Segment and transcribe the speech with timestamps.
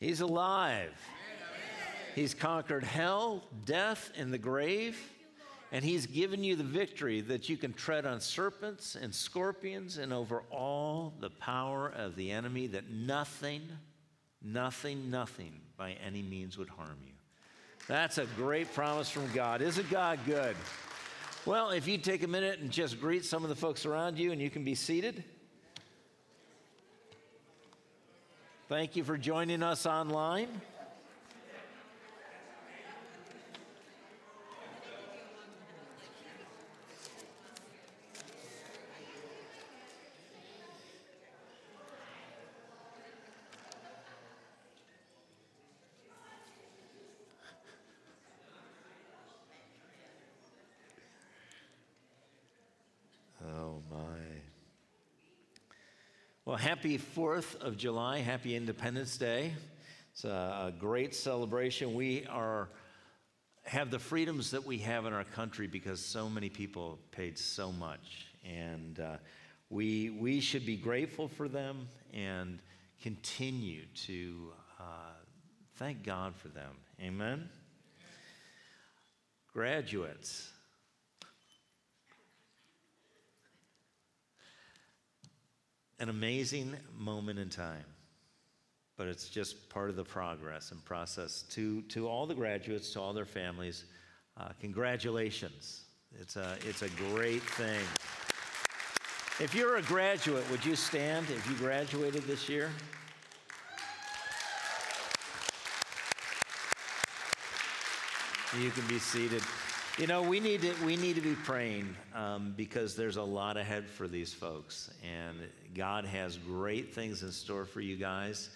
[0.00, 0.94] He's alive.
[2.14, 4.98] He's conquered hell, death, and the grave.
[5.70, 10.12] And he's given you the victory that you can tread on serpents and scorpions and
[10.12, 13.62] over all the power of the enemy, that nothing,
[14.42, 17.12] nothing, nothing by any means would harm you.
[17.86, 19.60] That's a great promise from God.
[19.60, 20.56] Isn't God good?
[21.44, 24.32] Well, if you take a minute and just greet some of the folks around you
[24.32, 25.22] and you can be seated.
[28.68, 30.48] Thank you for joining us online.
[56.48, 58.20] Well, happy 4th of July.
[58.20, 59.52] Happy Independence Day.
[60.14, 61.92] It's a, great celebration.
[61.92, 62.70] We are,
[63.64, 67.70] have the freedoms that we have in our country because so many people paid so
[67.70, 68.28] much.
[68.46, 69.16] And uh,
[69.68, 72.60] we, we should be grateful for them and
[73.02, 74.84] continue to uh,
[75.76, 76.72] thank God for them.
[76.98, 77.50] Amen?
[79.52, 80.50] Graduates.
[86.00, 87.84] An amazing moment in time,
[88.96, 91.42] but it's just part of the progress and process.
[91.50, 93.84] To, to all the graduates, to all their families,
[94.36, 95.84] uh, congratulations.
[96.20, 97.80] It's a, it's a great thing.
[99.40, 102.70] If you're a graduate, would you stand if you graduated this year?
[108.58, 109.42] You can be seated.
[109.98, 113.56] You know, we need to, we need to be praying um, because there's a lot
[113.56, 114.92] ahead for these folks.
[115.02, 115.36] And
[115.74, 118.50] God has great things in store for you guys.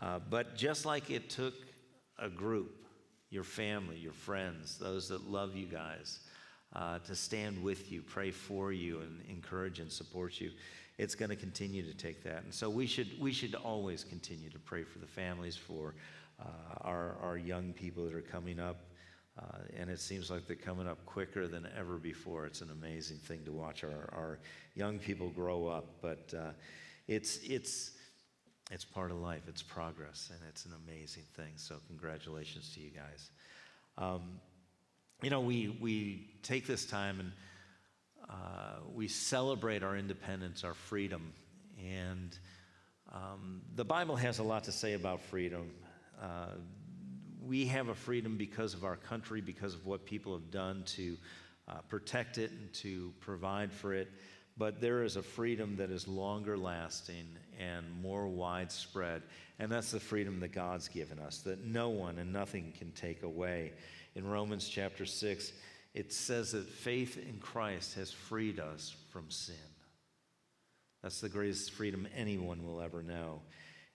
[0.00, 1.54] Uh, but just like it took
[2.18, 2.84] a group,
[3.30, 6.18] your family, your friends, those that love you guys,
[6.74, 10.50] uh, to stand with you, pray for you, and encourage and support you,
[10.98, 12.42] it's going to continue to take that.
[12.42, 15.94] And so we should, we should always continue to pray for the families, for
[16.40, 16.48] uh,
[16.80, 18.80] our, our young people that are coming up.
[19.38, 22.46] Uh, and it seems like they're coming up quicker than ever before.
[22.46, 24.38] It's an amazing thing to watch our, our
[24.74, 25.86] young people grow up.
[26.02, 26.50] But uh,
[27.06, 27.92] it's, it's,
[28.70, 31.52] it's part of life, it's progress, and it's an amazing thing.
[31.56, 33.30] So, congratulations to you guys.
[33.96, 34.40] Um,
[35.22, 37.32] you know, we, we take this time and
[38.28, 41.32] uh, we celebrate our independence, our freedom.
[41.82, 42.36] And
[43.12, 45.70] um, the Bible has a lot to say about freedom.
[47.48, 51.16] We have a freedom because of our country, because of what people have done to
[51.66, 54.10] uh, protect it and to provide for it.
[54.58, 57.26] But there is a freedom that is longer lasting
[57.58, 59.22] and more widespread.
[59.58, 63.22] And that's the freedom that God's given us, that no one and nothing can take
[63.22, 63.72] away.
[64.14, 65.52] In Romans chapter 6,
[65.94, 69.56] it says that faith in Christ has freed us from sin.
[71.02, 73.40] That's the greatest freedom anyone will ever know.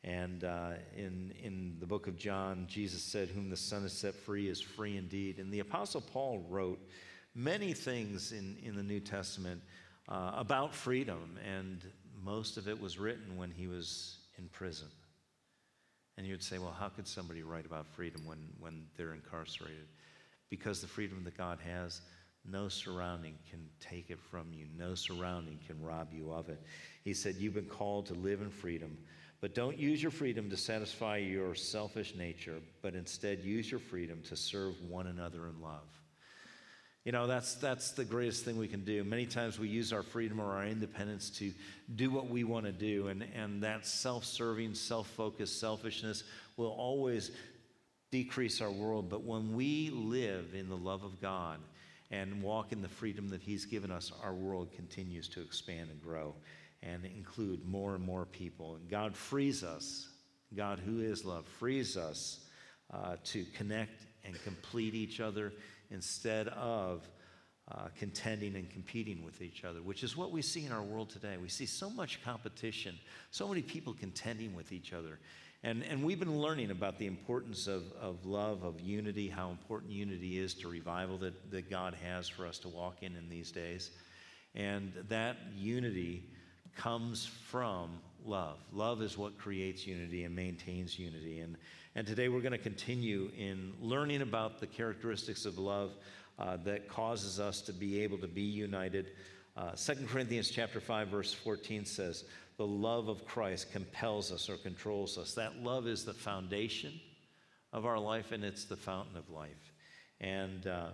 [0.04, 4.14] And uh, in, in the book of John, Jesus said, Whom the Son has set
[4.14, 5.40] free is free indeed.
[5.40, 6.80] And the Apostle Paul wrote
[7.36, 9.62] many things in, in the New Testament
[10.10, 11.82] uh, about freedom, and
[12.22, 14.88] most of it was written when he was in prison.
[16.18, 19.88] And you'd say, Well, how could somebody write about freedom when, when they're incarcerated?
[20.50, 22.02] Because the freedom that God has,
[22.46, 26.62] no surrounding can take it from you, no surrounding can rob you of it.
[27.06, 28.98] He said, You've been called to live in freedom
[29.44, 34.22] but don't use your freedom to satisfy your selfish nature, but instead use your freedom
[34.30, 35.84] to serve one another in love.
[37.04, 39.04] You know, that's, that's the greatest thing we can do.
[39.04, 41.52] Many times we use our freedom or our independence to
[41.94, 46.24] do what we want to do, and, and that self serving, self focused selfishness
[46.56, 47.30] will always
[48.12, 49.10] decrease our world.
[49.10, 51.60] But when we live in the love of God
[52.12, 56.02] and walk in the freedom that He's given us, our world continues to expand and
[56.02, 56.34] grow
[56.84, 58.76] and include more and more people.
[58.76, 60.10] And God frees us,
[60.56, 62.40] God, who is love, frees us
[62.94, 65.54] uh, to connect and complete each other
[65.90, 67.08] instead of
[67.72, 71.10] uh, contending and competing with each other, which is what we see in our world
[71.10, 71.38] today.
[71.42, 73.00] We see so much competition,
[73.32, 75.20] so many people contending with each other.
[75.64, 79.94] And, and we've been learning about the importance of, of love, of unity, how important
[79.94, 83.50] unity is to revival that, that God has for us to walk in in these
[83.50, 83.92] days.
[84.56, 86.26] And that unity
[86.76, 87.90] comes from
[88.26, 88.58] love.
[88.72, 91.40] Love is what creates unity and maintains unity.
[91.40, 91.58] And,
[91.96, 95.92] and today we're going to continue in learning about the characteristics of love
[96.40, 99.12] uh, that causes us to be able to be united.
[99.56, 102.26] Uh, 2 Corinthians chapter 5 verse 14 says,
[102.58, 105.34] the love of Christ compels us or controls us.
[105.34, 106.94] That love is the foundation
[107.72, 109.74] of our life and it's the fountain of life.
[110.22, 110.90] And uh,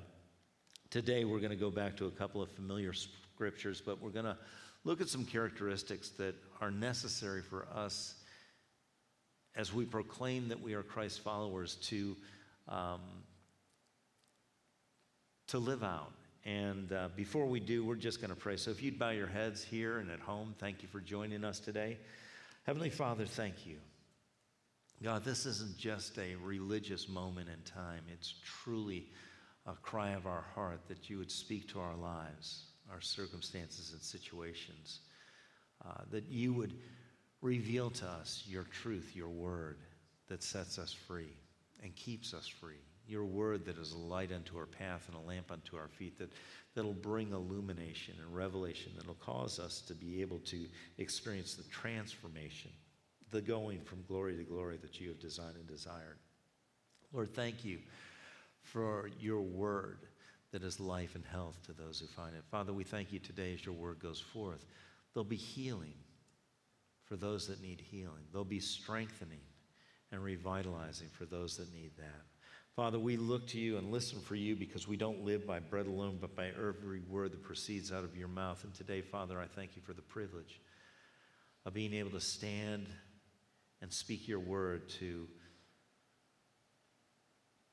[0.90, 4.26] today we're going to go back to a couple of familiar scriptures, but we're going
[4.26, 4.38] to
[4.90, 8.16] look at some characteristics that are necessary for us
[9.56, 12.18] as we proclaim that we are Christ followers to,
[12.68, 13.02] um,
[15.50, 16.12] to live out.
[16.44, 18.58] And uh, before we do, we're just going to pray.
[18.58, 21.60] So if you'd bow your heads here and at home, thank you for joining us
[21.60, 22.00] today.
[22.64, 23.76] Heavenly Father, thank you.
[25.04, 28.34] God, this isn't just a religious moment in time, it's
[28.64, 29.06] truly
[29.68, 34.02] a cry of our heart that you would speak to our lives, our circumstances and
[34.02, 35.00] situations,
[35.86, 36.74] uh, that you would
[37.42, 39.78] reveal to us your truth, your word
[40.28, 41.34] that sets us free
[41.84, 42.82] and keeps us free.
[43.08, 46.20] Your word that is a light unto our path and a lamp unto our feet,
[46.20, 46.32] that,
[46.76, 50.68] that'll bring illumination and revelation, that'll cause us to be able to
[51.00, 52.70] experience the transformation,
[53.32, 56.20] the going from glory to glory that you have designed and desired.
[57.12, 57.80] Lord, thank you
[58.62, 59.98] for your word
[60.51, 62.44] that is life and health to those who find it.
[62.50, 64.66] Father, we thank you today as your word goes forth.
[65.13, 65.94] There'll be healing
[67.06, 68.24] for those that need healing.
[68.31, 69.42] There'll be strengthening
[70.12, 72.25] and revitalizing for those that need that.
[72.75, 75.86] Father, we look to you and listen for you because we don't live by bread
[75.86, 78.63] alone, but by every word that proceeds out of your mouth.
[78.63, 80.62] And today, Father, I thank you for the privilege
[81.66, 82.88] of being able to stand
[83.81, 85.28] and speak your word to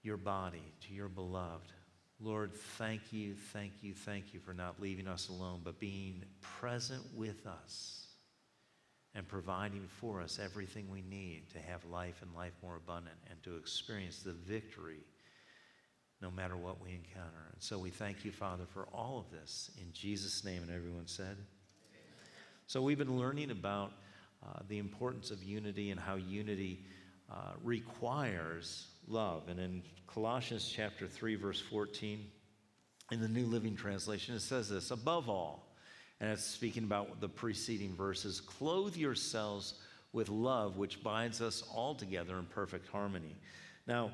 [0.02, 1.72] your body, to your beloved.
[2.18, 7.02] Lord, thank you, thank you, thank you for not leaving us alone, but being present
[7.14, 8.06] with us
[9.14, 13.42] and providing for us everything we need to have life and life more abundant and
[13.42, 15.00] to experience the victory
[16.22, 17.50] no matter what we encounter.
[17.52, 19.70] And so we thank you, Father, for all of this.
[19.78, 21.36] In Jesus' name, and everyone said.
[21.36, 21.44] Amen.
[22.66, 23.92] So we've been learning about
[24.42, 26.84] uh, the importance of unity and how unity
[27.30, 29.48] uh, requires love.
[29.48, 32.26] And in Colossians chapter 3, verse 14,
[33.12, 35.74] in the New Living Translation, it says this above all,
[36.20, 38.40] and it's speaking about the preceding verses.
[38.40, 39.74] Clothe yourselves
[40.12, 43.36] with love, which binds us all together in perfect harmony.
[43.86, 44.12] Now,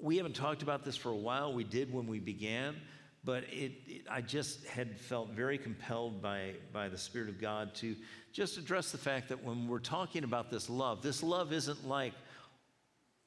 [0.00, 1.52] we haven't talked about this for a while.
[1.52, 2.76] We did when we began,
[3.22, 7.74] but it, it, I just had felt very compelled by, by the Spirit of God
[7.76, 7.94] to
[8.32, 12.14] just address the fact that when we're talking about this love, this love isn't like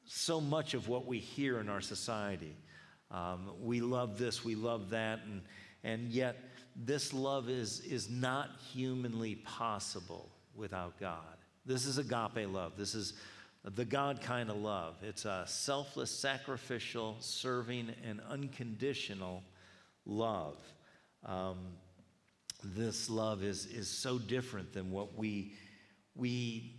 [0.08, 2.56] so much of what we hear in our society.
[3.12, 5.42] Um, we love this, we love that, and,
[5.84, 6.38] and yet
[6.76, 11.38] this love is, is not humanly possible without God.
[11.66, 12.74] This is agape love.
[12.78, 13.14] This is
[13.64, 14.96] the God kind of love.
[15.02, 19.44] It's a selfless, sacrificial, serving, and unconditional
[20.06, 20.58] love.
[21.26, 21.58] Um,
[22.64, 25.54] this love is, is so different than what we,
[26.16, 26.77] we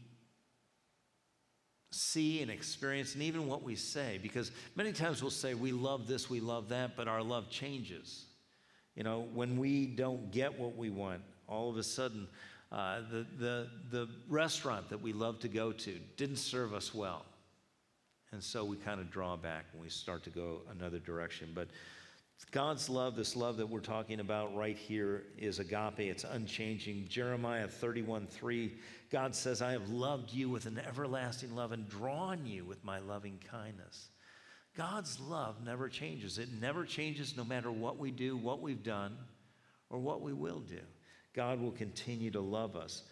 [1.90, 6.06] see and experience, and even what we say, because many times we'll say, We love
[6.06, 8.24] this, we love that, but our love changes.
[8.94, 12.26] You know, when we don't get what we want, all of a sudden,
[12.70, 17.24] uh, the, the, the restaurant that we love to go to didn't serve us well.
[18.32, 21.50] And so we kind of draw back and we start to go another direction.
[21.54, 21.68] But
[22.50, 25.98] God's love, this love that we're talking about right here, is agape.
[25.98, 27.06] It's unchanging.
[27.08, 28.74] Jeremiah 31 3,
[29.10, 33.00] God says, I have loved you with an everlasting love and drawn you with my
[33.00, 34.08] loving kindness.
[34.76, 36.38] God's love never changes.
[36.38, 39.16] It never changes no matter what we do, what we've done,
[39.90, 40.80] or what we will do.
[41.34, 43.02] God will continue to love us.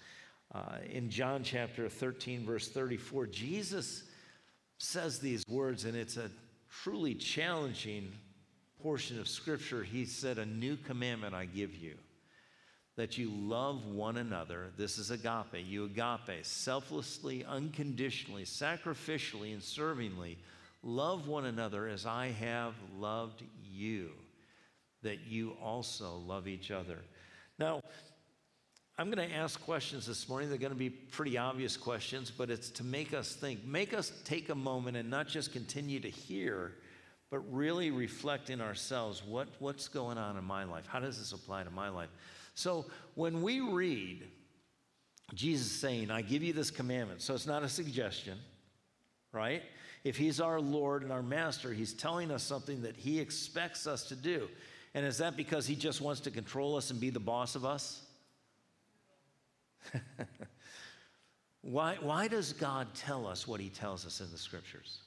[0.55, 4.05] Uh, in John chapter 13, verse 34, Jesus
[4.79, 6.31] says these words, and it's a
[6.71, 8.13] truly challenging
[8.87, 9.83] portion of Scripture.
[9.83, 11.97] He said, A new commandment I give you
[12.97, 14.69] that you love one another.
[14.77, 15.67] This is agape.
[15.67, 20.37] You agape, selflessly, unconditionally, sacrificially, and servingly
[20.85, 24.11] Love one another as I have loved you,
[25.03, 27.01] that you also love each other.
[27.59, 27.83] Now,
[28.97, 30.49] I'm going to ask questions this morning.
[30.49, 34.13] They're going to be pretty obvious questions, but it's to make us think, make us
[34.25, 36.75] take a moment and not just continue to hear,
[37.31, 40.87] but really reflect in ourselves what, what's going on in my life?
[40.87, 42.11] How does this apply to my life?
[42.55, 44.27] So when we read
[45.35, 48.39] Jesus saying, I give you this commandment, so it's not a suggestion,
[49.33, 49.63] right?
[50.05, 54.05] If He's our Lord and our Master, He's telling us something that He expects us
[54.05, 54.49] to do.
[54.95, 57.65] And is that because He just wants to control us and be the boss of
[57.65, 58.03] us?
[61.63, 65.01] why, why does God tell us what He tells us in the Scriptures?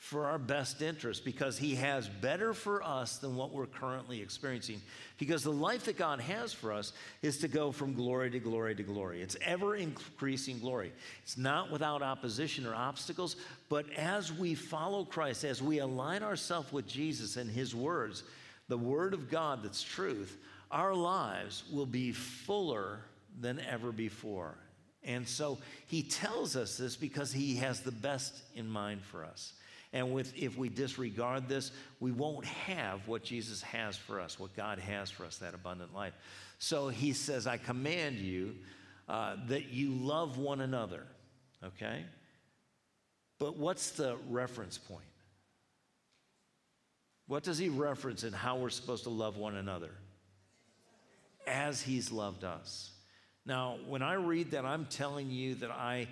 [0.00, 4.80] For our best interest because He has better for us than what we're currently experiencing.
[5.18, 8.74] Because the life that God has for us is to go from glory to glory
[8.74, 9.20] to glory.
[9.20, 10.90] It's ever increasing glory.
[11.22, 13.36] It's not without opposition or obstacles,
[13.68, 18.22] but as we follow Christ, as we align ourselves with Jesus and His words,
[18.68, 20.38] the Word of God that's truth,
[20.70, 23.00] our lives will be fuller
[23.38, 24.56] than ever before.
[25.04, 29.52] And so He tells us this because He has the best in mind for us.
[29.92, 34.54] And with, if we disregard this, we won't have what Jesus has for us, what
[34.54, 36.14] God has for us, that abundant life.
[36.58, 38.54] So he says, I command you
[39.08, 41.02] uh, that you love one another,
[41.64, 42.04] okay?
[43.40, 45.02] But what's the reference point?
[47.26, 49.90] What does he reference in how we're supposed to love one another?
[51.46, 52.90] As he's loved us.
[53.46, 56.06] Now, when I read that, I'm telling you that I,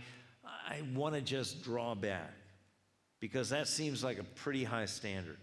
[0.69, 2.33] I want to just draw back
[3.21, 5.39] because that seems like a pretty high standard.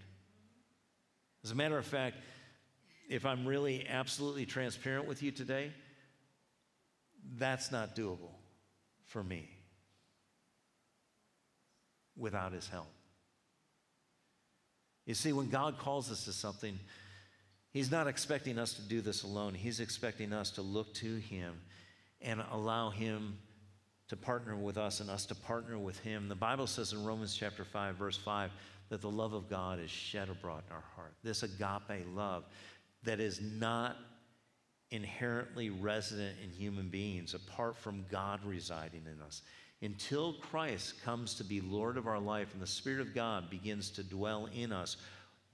[1.43, 2.17] As a matter of fact,
[3.09, 5.71] if I'm really absolutely transparent with you today,
[7.37, 8.31] that's not doable
[9.05, 9.49] for me
[12.17, 12.91] without His help.
[15.05, 16.79] You see, when God calls us to something,
[17.71, 19.53] He's not expecting us to do this alone.
[19.53, 21.61] He's expecting us to look to Him
[22.21, 23.37] and allow Him
[24.07, 26.27] to partner with us and us to partner with him.
[26.27, 28.51] The Bible says in Romans chapter 5, verse 5,
[28.89, 31.13] that the love of God is shed abroad in our heart.
[31.23, 32.45] This agape love
[33.03, 33.97] that is not
[34.91, 39.41] inherently resident in human beings apart from God residing in us.
[39.81, 43.89] Until Christ comes to be Lord of our life and the Spirit of God begins
[43.91, 44.97] to dwell in us,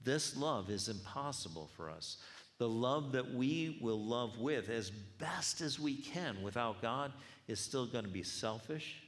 [0.04, 2.18] this love is impossible for us.
[2.58, 7.12] The love that we will love with as best as we can without God
[7.52, 9.02] is still going to be selfish,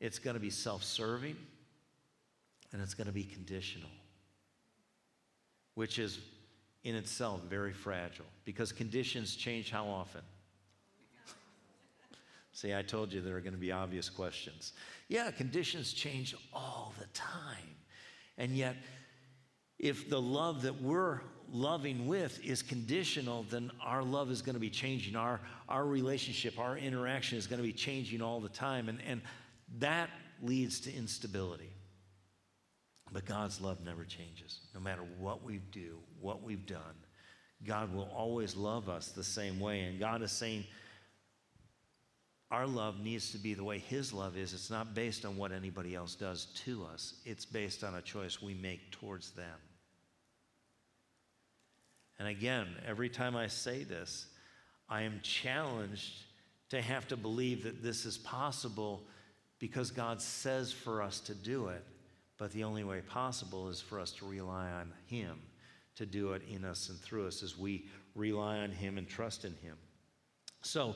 [0.00, 1.36] it's going to be self serving,
[2.72, 3.90] and it's going to be conditional,
[5.74, 6.20] which is
[6.84, 10.22] in itself very fragile because conditions change how often?
[12.52, 14.72] See, I told you there are going to be obvious questions.
[15.08, 17.76] Yeah, conditions change all the time.
[18.36, 18.76] And yet,
[19.78, 21.20] if the love that we're
[21.52, 25.16] loving with is conditional, then our love is going to be changing.
[25.16, 28.88] Our, our relationship, our interaction is going to be changing all the time.
[28.88, 29.22] And, and
[29.78, 30.10] that
[30.42, 31.70] leads to instability.
[33.12, 34.60] But God's love never changes.
[34.74, 36.80] No matter what we do, what we've done,
[37.64, 39.82] God will always love us the same way.
[39.82, 40.64] And God is saying,
[42.50, 44.54] our love needs to be the way His love is.
[44.54, 48.40] It's not based on what anybody else does to us, it's based on a choice
[48.40, 49.56] we make towards them.
[52.18, 54.26] And again, every time I say this,
[54.88, 56.24] I am challenged
[56.70, 59.02] to have to believe that this is possible
[59.58, 61.84] because God says for us to do it.
[62.38, 65.40] But the only way possible is for us to rely on Him
[65.96, 69.44] to do it in us and through us as we rely on Him and trust
[69.44, 69.76] in Him.
[70.62, 70.94] So,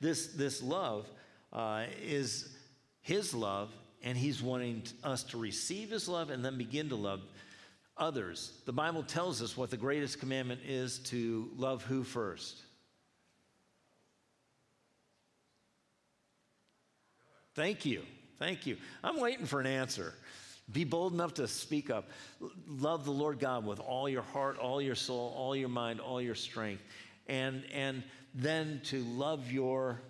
[0.00, 1.08] this, this love
[1.52, 2.54] uh, is
[3.00, 3.70] His love,
[4.02, 7.20] and He's wanting us to receive His love and then begin to love
[7.96, 8.52] others.
[8.66, 12.60] The Bible tells us what the greatest commandment is to love who first?
[17.54, 18.02] Thank you.
[18.38, 18.76] Thank you.
[19.04, 20.14] I'm waiting for an answer.
[20.70, 22.08] Be bold enough to speak up.
[22.66, 26.20] Love the Lord God with all your heart, all your soul, all your mind, all
[26.20, 26.82] your strength.
[27.26, 28.02] And, and
[28.34, 30.00] then to love your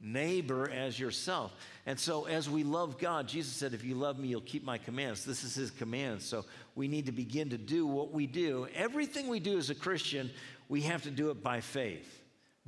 [0.00, 1.52] neighbor as yourself.
[1.86, 4.78] And so, as we love God, Jesus said, If you love me, you'll keep my
[4.78, 5.24] commands.
[5.24, 6.22] This is his command.
[6.22, 8.68] So, we need to begin to do what we do.
[8.74, 10.30] Everything we do as a Christian,
[10.68, 12.20] we have to do it by faith,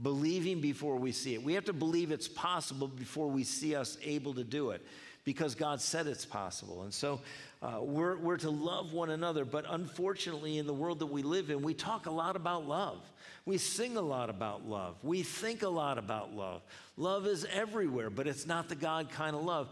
[0.02, 1.42] believing before we see it.
[1.42, 4.85] We have to believe it's possible before we see us able to do it
[5.28, 6.85] because God said it's possible.
[6.85, 7.20] And so
[7.61, 9.44] uh, we're, we're to love one another.
[9.44, 12.99] But unfortunately, in the world that we live in, we talk a lot about love.
[13.44, 14.97] We sing a lot about love.
[15.02, 16.62] We think a lot about love.
[16.97, 19.68] Love is everywhere, but it's not the God kind of love.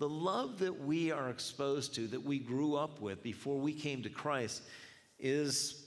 [0.00, 4.02] The love that we are exposed to, that we grew up with before we came
[4.02, 4.64] to Christ,
[5.20, 5.86] is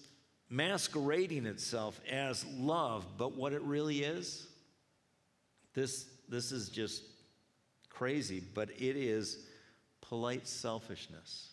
[0.50, 4.48] masquerading itself as love, but what it really is,
[5.74, 7.03] this, this is just
[8.01, 9.46] crazy, but it is
[10.01, 11.50] polite selfishness.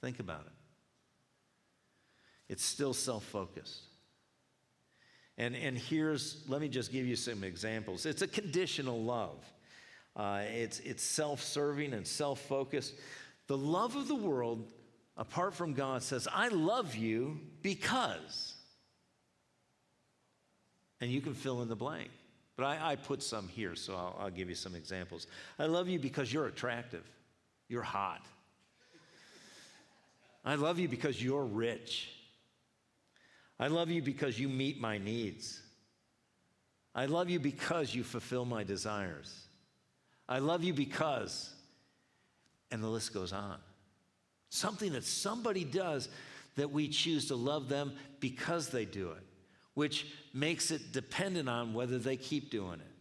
[0.00, 0.52] Think about it.
[2.48, 3.82] It's still self focused.
[5.38, 8.04] And, and here's, let me just give you some examples.
[8.04, 9.44] It's a conditional love.
[10.16, 12.94] Uh, it's it's self serving and self focused.
[13.46, 14.66] The love of the world,
[15.16, 18.56] apart from God, says, I love you because.
[21.00, 22.10] And you can fill in the blank.
[22.56, 25.26] But I, I put some here, so I'll, I'll give you some examples.
[25.58, 27.04] I love you because you're attractive.
[27.68, 28.24] You're hot.
[30.44, 32.10] I love you because you're rich.
[33.58, 35.60] I love you because you meet my needs.
[36.94, 39.46] I love you because you fulfill my desires.
[40.28, 41.52] I love you because,
[42.70, 43.56] and the list goes on.
[44.48, 46.08] Something that somebody does
[46.56, 49.24] that we choose to love them because they do it,
[49.74, 52.94] which makes it dependent on whether they keep doing it.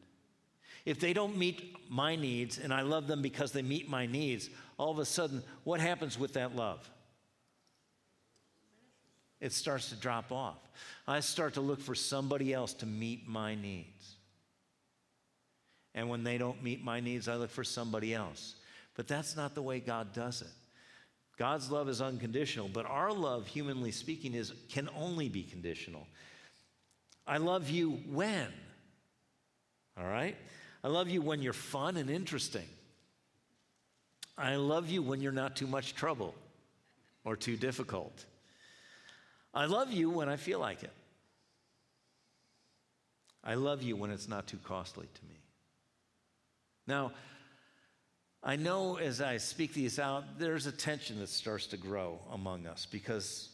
[0.86, 4.50] If they don't meet my needs and I love them because they meet my needs,
[4.78, 6.90] all of a sudden, what happens with that love?
[9.40, 10.58] It starts to drop off.
[11.08, 14.16] I start to look for somebody else to meet my needs.
[15.96, 18.56] And when they don't meet my needs, I look for somebody else.
[18.96, 20.48] But that's not the way God does it.
[21.38, 26.08] God's love is unconditional, but our love, humanly speaking, is, can only be conditional.
[27.26, 28.48] I love you when?
[29.98, 30.36] All right?
[30.84, 32.68] I love you when you're fun and interesting.
[34.38, 36.34] I love you when you're not too much trouble
[37.24, 38.26] or too difficult.
[39.54, 40.92] I love you when I feel like it.
[43.44, 45.36] I love you when it's not too costly to me.
[46.88, 47.12] Now,
[48.42, 52.68] I know as I speak these out, there's a tension that starts to grow among
[52.68, 53.50] us because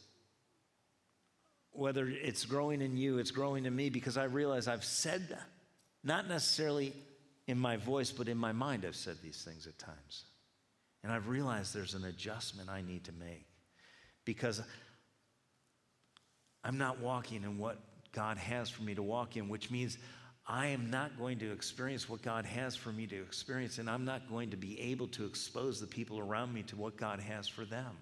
[1.71, 5.37] whether it's growing in you, it's growing in me because I realize I've said.
[6.03, 6.93] Not necessarily
[7.47, 10.25] in my voice, but in my mind, I've said these things at times.
[11.03, 13.45] And I've realized there's an adjustment I need to make
[14.25, 14.61] because
[16.63, 17.79] I'm not walking in what
[18.11, 19.97] God has for me to walk in, which means
[20.47, 24.03] I am not going to experience what God has for me to experience, and I'm
[24.03, 27.47] not going to be able to expose the people around me to what God has
[27.47, 27.97] for them.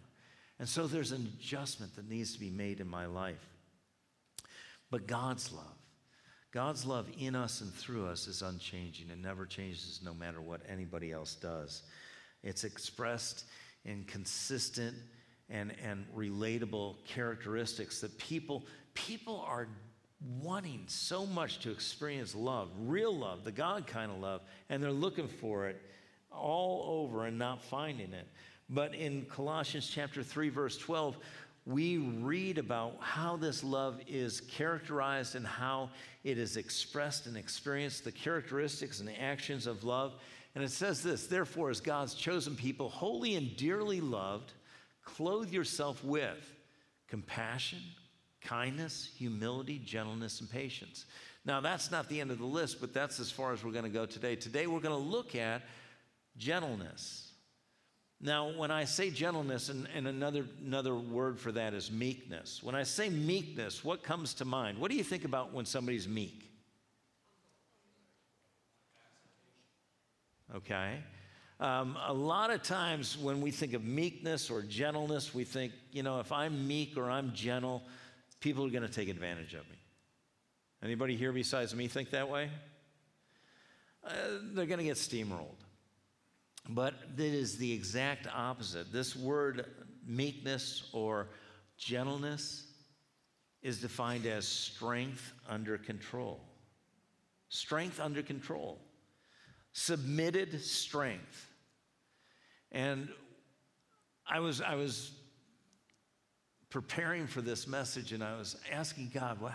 [0.60, 3.46] And so there's an adjustment that needs to be made in my life.
[4.90, 5.76] But God's love,
[6.52, 10.62] God's love in us and through us is unchanging and never changes no matter what
[10.68, 11.84] anybody else does.
[12.44, 13.46] It's expressed
[13.86, 14.96] in consistent
[15.50, 19.68] and, and relatable characteristics that people, people are
[20.42, 24.92] wanting so much to experience love, real love, the God kind of love, and they're
[24.92, 25.82] looking for it
[26.32, 28.28] all over and not finding it.
[28.70, 31.18] But in Colossians chapter 3 verse 12,
[31.68, 35.90] we read about how this love is characterized and how
[36.24, 40.14] it is expressed and experienced, the characteristics and actions of love.
[40.56, 44.54] And it says this Therefore, as God's chosen people, holy and dearly loved,
[45.04, 46.54] clothe yourself with
[47.10, 47.80] compassion,
[48.42, 51.06] kindness, humility, gentleness, and patience.
[51.44, 53.84] Now, that's not the end of the list, but that's as far as we're going
[53.84, 54.38] to go today.
[54.38, 55.64] Today, we're going to look at
[56.38, 57.27] gentleness.
[58.20, 62.64] Now, when I say gentleness, and, and, another, another word for that is meekness.
[62.64, 64.80] When I say meekness, what comes to mind?
[64.80, 66.50] What do you think about when somebody's meek?
[70.56, 70.98] Okay.
[71.60, 76.02] Um, a lot of times when we think of meekness or gentleness, we think, you
[76.02, 77.84] know, if I'm meek or I'm gentle,
[78.40, 79.78] people are going to take advantage of me.
[80.84, 82.50] Anybody here besides me think that way?
[84.04, 84.12] Uh,
[84.54, 85.67] they're going to get steamrolled.
[86.70, 88.92] But it is the exact opposite.
[88.92, 89.66] This word
[90.06, 91.30] meekness or
[91.78, 92.66] gentleness
[93.62, 96.42] is defined as strength under control.
[97.50, 98.80] Strength under control.
[99.72, 101.50] Submitted strength.
[102.72, 103.10] And
[104.28, 105.12] I was, I was
[106.70, 109.54] preparing for this message and I was asking God, what,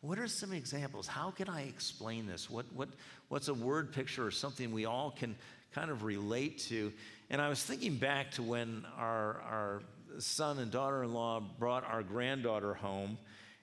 [0.00, 1.06] what are some examples?
[1.06, 2.50] How can I explain this?
[2.50, 2.88] What, what,
[3.28, 5.36] what's a word picture or something we all can
[5.72, 6.92] kind of relate to?
[7.30, 9.82] And I was thinking back to when our, our
[10.18, 13.18] son and daughter in law brought our granddaughter home,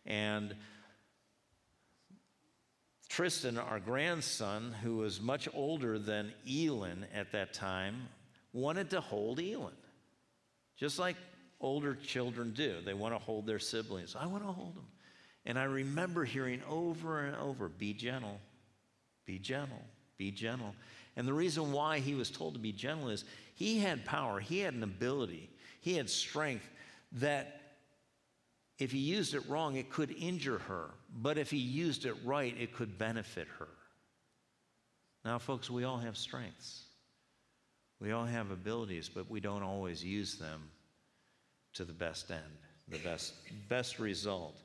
[0.06, 0.56] and
[3.10, 8.10] Tristan, our grandson, who was much older than Elin at that time,
[8.52, 9.74] wanted to hold Elin.
[10.78, 11.16] Just like
[11.62, 12.76] older children do.
[12.84, 14.16] They want to hold their siblings.
[14.20, 14.88] I want to hold them.
[15.46, 18.40] And I remember hearing over and over be gentle,
[19.26, 19.84] be gentle,
[20.18, 20.76] be gentle.
[21.16, 23.24] And the reason why he was told to be gentle is
[23.56, 25.50] he had power, he had an ability,
[25.80, 26.70] he had strength
[27.14, 27.62] that
[28.78, 30.90] if he used it wrong, it could injure her.
[31.22, 33.70] But if he used it right, it could benefit her.
[35.24, 36.86] Now, folks, we all have strengths.
[38.02, 40.70] We all have abilities, but we don't always use them
[41.74, 42.42] to the best end,
[42.90, 43.34] the best,
[43.70, 44.62] best result.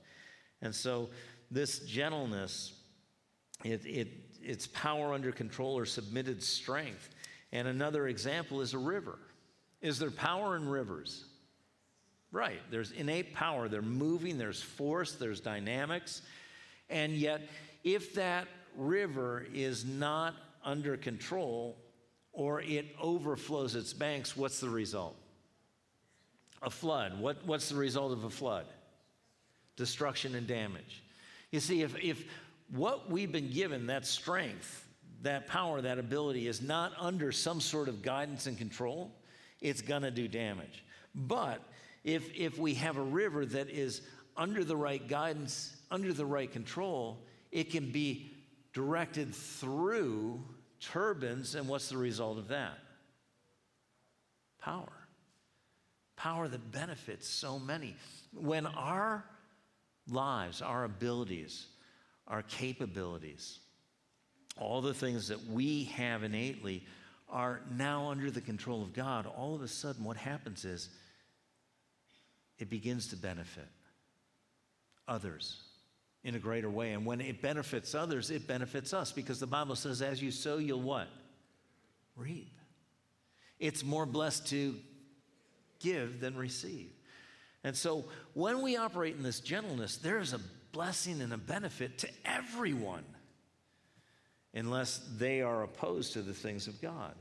[0.60, 1.08] And so,
[1.50, 2.72] this gentleness,
[3.64, 4.08] it, it,
[4.42, 7.10] it's power under control or submitted strength.
[7.52, 9.18] And another example is a river.
[9.80, 11.24] Is there power in rivers?
[12.32, 13.68] Right, there's innate power.
[13.68, 16.22] They're moving, there's force, there's dynamics.
[16.88, 17.42] And yet,
[17.82, 21.76] if that river is not under control,
[22.32, 25.16] or it overflows its banks, what's the result?
[26.62, 27.18] A flood.
[27.18, 28.66] What, what's the result of a flood?
[29.76, 31.02] Destruction and damage.
[31.50, 32.24] You see, if, if
[32.72, 34.86] what we've been given, that strength,
[35.22, 39.10] that power, that ability, is not under some sort of guidance and control,
[39.60, 40.84] it's going to do damage.
[41.14, 41.60] But
[42.04, 44.02] if, if we have a river that is
[44.36, 47.18] under the right guidance, under the right control,
[47.50, 48.32] it can be
[48.72, 50.40] directed through
[50.80, 52.78] turbines, and what's the result of that?
[54.60, 54.92] Power.
[56.16, 57.96] Power that benefits so many.
[58.32, 59.24] When our
[60.08, 61.66] lives, our abilities,
[62.30, 63.58] our capabilities,
[64.56, 66.86] all the things that we have innately
[67.28, 70.88] are now under the control of God, all of a sudden what happens is
[72.58, 73.68] it begins to benefit
[75.08, 75.56] others
[76.22, 76.92] in a greater way.
[76.92, 80.58] And when it benefits others, it benefits us because the Bible says, as you sow,
[80.58, 81.08] you'll what?
[82.16, 82.52] Reap.
[83.58, 84.76] It's more blessed to
[85.80, 86.90] give than receive.
[87.64, 90.40] And so when we operate in this gentleness, there's a
[90.72, 93.04] blessing and a benefit to everyone
[94.54, 97.14] unless they are opposed to the things of God.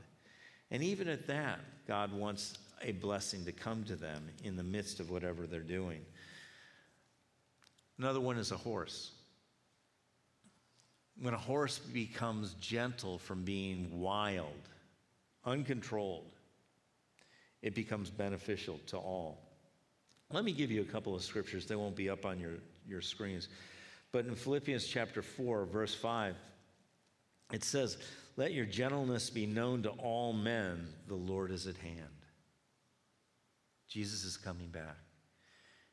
[0.70, 5.00] And even at that, God wants a blessing to come to them in the midst
[5.00, 6.00] of whatever they're doing.
[7.98, 9.12] Another one is a horse.
[11.20, 14.68] When a horse becomes gentle from being wild,
[15.44, 16.30] uncontrolled,
[17.60, 19.38] it becomes beneficial to all.
[20.30, 21.66] Let me give you a couple of scriptures.
[21.66, 22.52] They won't be up on your,
[22.90, 23.48] your screens.
[24.12, 26.34] But in Philippians chapter 4, verse 5,
[27.52, 27.96] it says,
[28.36, 31.96] Let your gentleness be known to all men, the Lord is at hand.
[33.88, 34.96] Jesus is coming back.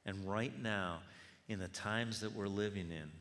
[0.05, 0.99] And right now,
[1.47, 3.12] in the times that we're living in,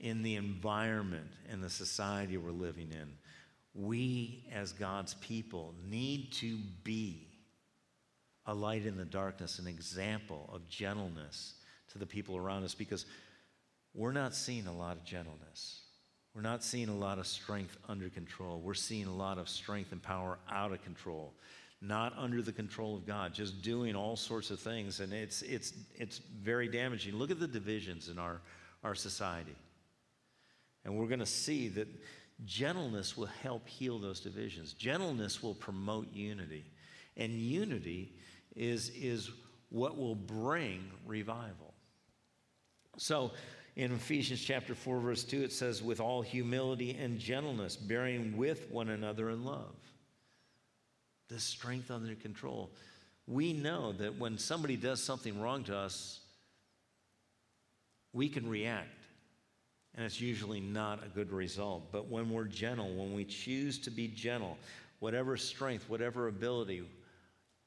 [0.00, 3.12] in the environment and the society we're living in,
[3.74, 7.26] we as God's people need to be
[8.46, 11.54] a light in the darkness, an example of gentleness
[11.92, 13.06] to the people around us because
[13.94, 15.80] we're not seeing a lot of gentleness.
[16.34, 18.60] We're not seeing a lot of strength under control.
[18.60, 21.34] We're seeing a lot of strength and power out of control
[21.82, 25.00] not under the control of God, just doing all sorts of things.
[25.00, 27.16] And it's, it's, it's very damaging.
[27.16, 28.40] Look at the divisions in our,
[28.84, 29.56] our society.
[30.84, 31.88] And we're going to see that
[32.44, 34.74] gentleness will help heal those divisions.
[34.74, 36.64] Gentleness will promote unity.
[37.16, 38.12] And unity
[38.54, 39.30] is, is
[39.68, 41.71] what will bring revival.
[42.98, 43.32] So,
[43.74, 48.70] in Ephesians chapter 4, verse 2, it says, with all humility and gentleness, bearing with
[48.70, 49.74] one another in love
[51.32, 52.70] the strength under control.
[53.26, 56.20] We know that when somebody does something wrong to us,
[58.12, 58.88] we can react.
[59.94, 61.90] And it's usually not a good result.
[61.92, 64.58] But when we're gentle, when we choose to be gentle,
[65.00, 66.82] whatever strength, whatever ability,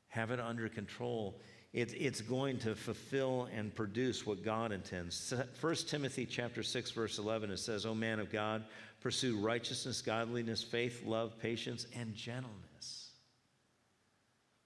[0.10, 1.40] have it under control,
[1.76, 5.34] it, it's going to fulfill and produce what God intends.
[5.60, 8.64] 1 Timothy chapter 6, verse 11, it says, O man of God,
[9.02, 13.12] pursue righteousness, godliness, faith, love, patience, and gentleness.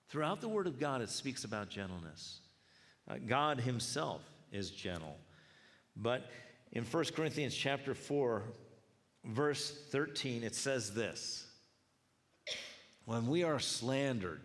[0.10, 2.42] Throughout the Word of God, it speaks about gentleness.
[3.10, 5.18] Uh, God Himself is gentle.
[5.98, 6.30] But
[6.74, 8.44] in 1 Corinthians chapter 4,
[9.26, 11.48] verse 13, it says this
[13.06, 14.42] When we are slandered,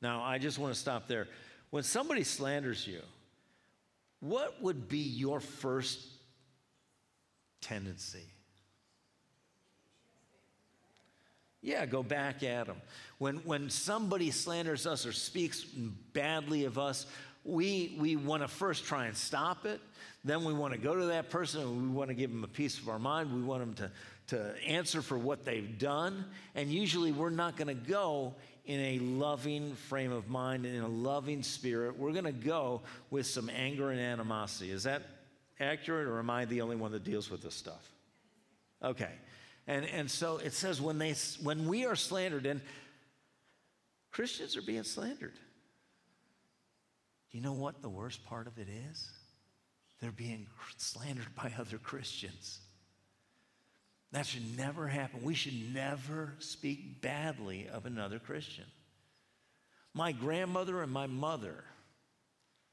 [0.00, 1.28] now I just want to stop there.
[1.70, 3.00] When somebody slanders you,
[4.20, 6.00] what would be your first
[7.60, 8.24] tendency?
[11.60, 12.76] Yeah, go back at them.
[13.18, 17.06] When, when somebody slanders us or speaks badly of us,
[17.44, 19.80] we, we want to first try and stop it.
[20.24, 22.48] Then we want to go to that person and we want to give them a
[22.48, 23.32] piece of our mind.
[23.32, 23.90] We want them
[24.28, 26.24] to, to answer for what they've done.
[26.54, 28.34] And usually we're not going to go
[28.68, 31.98] in a loving frame of mind and in a loving spirit.
[31.98, 34.70] We're going to go with some anger and animosity.
[34.70, 35.02] Is that
[35.58, 37.90] accurate or am I the only one that deals with this stuff?
[38.84, 39.10] Okay.
[39.66, 42.60] And, and so it says when, they, when we are slandered, and
[44.12, 45.34] Christians are being slandered.
[47.30, 49.10] Do you know what the worst part of it is?
[50.00, 52.60] They're being slandered by other Christians.
[54.12, 55.22] That should never happen.
[55.22, 58.64] We should never speak badly of another Christian.
[59.94, 61.64] My grandmother and my mother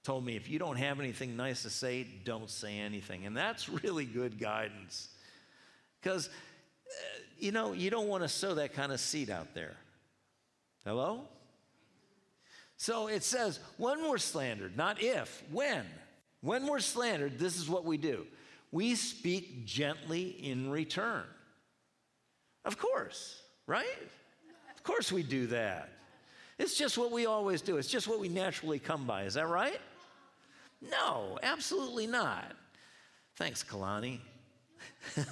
[0.03, 3.25] told me if you don't have anything nice to say, don't say anything.
[3.25, 5.09] And that's really good guidance.
[6.01, 9.75] Because uh, you know, you don't want to sow that kind of seed out there.
[10.85, 11.21] Hello?
[12.77, 15.85] So it says, when we're slandered, not if, when.
[16.41, 18.25] When we're slandered, this is what we do
[18.75, 21.23] we speak gently in return.
[22.65, 23.97] Of course, right?
[24.75, 25.88] Of course we do that.
[26.59, 27.77] It's just what we always do.
[27.77, 29.23] It's just what we naturally come by.
[29.23, 29.79] Is that right?
[30.91, 32.51] No, absolutely not.
[33.38, 34.19] Thanks, Kalani.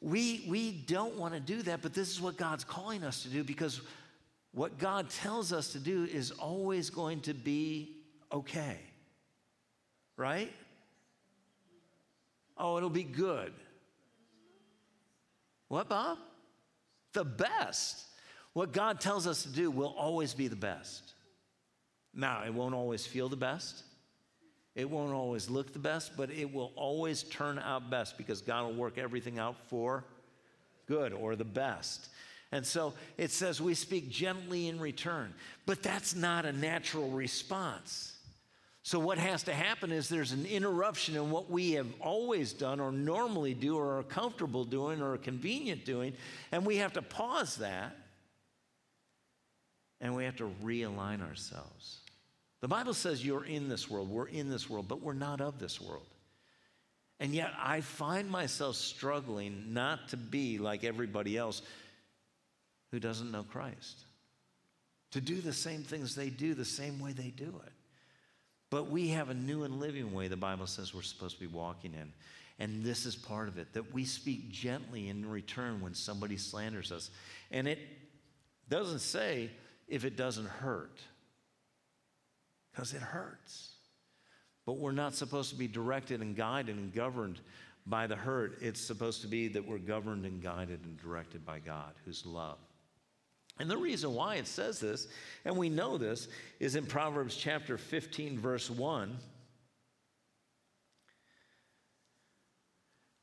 [0.00, 3.28] we, we don't want to do that, but this is what God's calling us to
[3.28, 3.80] do because
[4.52, 7.96] what God tells us to do is always going to be
[8.30, 8.78] okay.
[10.16, 10.52] Right?
[12.56, 13.52] Oh, it'll be good.
[15.68, 16.18] What, Bob?
[17.12, 18.04] The best.
[18.52, 21.14] What God tells us to do will always be the best.
[22.14, 23.82] Now, it won't always feel the best.
[24.74, 28.66] It won't always look the best, but it will always turn out best because God
[28.66, 30.04] will work everything out for
[30.86, 32.08] good or the best.
[32.52, 35.34] And so it says we speak gently in return,
[35.66, 38.13] but that's not a natural response.
[38.84, 42.80] So, what has to happen is there's an interruption in what we have always done,
[42.80, 46.12] or normally do, or are comfortable doing, or are convenient doing,
[46.52, 47.96] and we have to pause that
[50.00, 52.00] and we have to realign ourselves.
[52.60, 55.58] The Bible says you're in this world, we're in this world, but we're not of
[55.58, 56.06] this world.
[57.20, 61.62] And yet I find myself struggling not to be like everybody else
[62.90, 64.04] who doesn't know Christ,
[65.12, 67.72] to do the same things they do the same way they do it.
[68.74, 71.46] But we have a new and living way the Bible says we're supposed to be
[71.46, 72.12] walking in.
[72.58, 76.90] And this is part of it that we speak gently in return when somebody slanders
[76.90, 77.10] us.
[77.52, 77.78] And it
[78.68, 79.50] doesn't say
[79.86, 80.98] if it doesn't hurt
[82.72, 83.74] because it hurts.
[84.66, 87.38] But we're not supposed to be directed and guided and governed
[87.86, 88.58] by the hurt.
[88.60, 92.58] It's supposed to be that we're governed and guided and directed by God, who's love.
[93.58, 95.06] And the reason why it says this,
[95.44, 96.26] and we know this,
[96.58, 99.16] is in Proverbs chapter 15, verse 1.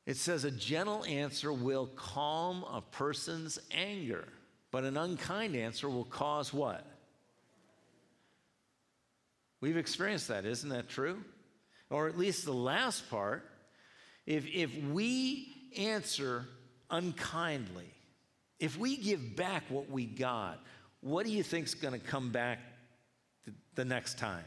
[0.06, 4.26] It says, A gentle answer will calm a person's anger,
[4.70, 6.86] but an unkind answer will cause what?
[9.60, 11.22] We've experienced that, isn't that true?
[11.88, 13.48] Or at least the last part.
[14.26, 16.46] If, if we answer
[16.90, 17.92] unkindly,
[18.62, 20.60] if we give back what we got,
[21.00, 22.60] what do you think is going to come back
[23.74, 24.44] the next time?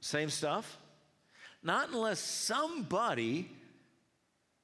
[0.00, 0.78] Same stuff?
[1.64, 3.50] Not unless somebody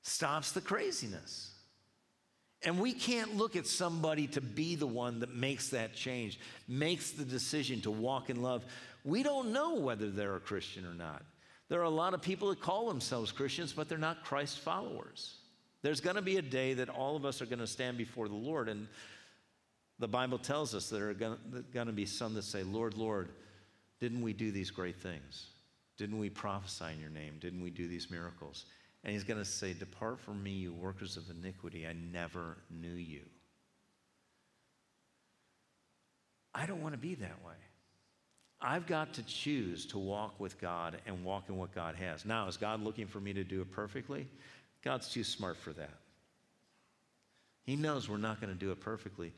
[0.03, 1.51] stops the craziness.
[2.63, 7.11] And we can't look at somebody to be the one that makes that change, makes
[7.11, 8.65] the decision to walk in love.
[9.05, 11.25] We don't know whether they're a Christian or not.
[11.69, 15.35] There are a lot of people that call themselves Christians, but they're not Christ followers.
[15.83, 18.29] There's going to be a day that all of us are going to stand before
[18.29, 18.89] the Lord, and
[19.99, 23.31] the Bible tells us there are going to be some that say, Lord, Lord,
[24.01, 25.49] didn't we do these great things?
[25.97, 27.35] Didn't we prophesy in your name?
[27.41, 28.67] Didn't we do these miracles?
[29.05, 31.87] And he's going to say, Depart from me, you workers of iniquity.
[31.87, 33.23] I never knew you.
[36.55, 37.55] I don't want to be that way.
[38.61, 42.25] I've got to choose to walk with God and walk in what God has.
[42.25, 44.27] Now, is God looking for me to do it perfectly?
[44.85, 45.95] God's too smart for that.
[47.65, 49.33] He knows we're not going to do it perfectly,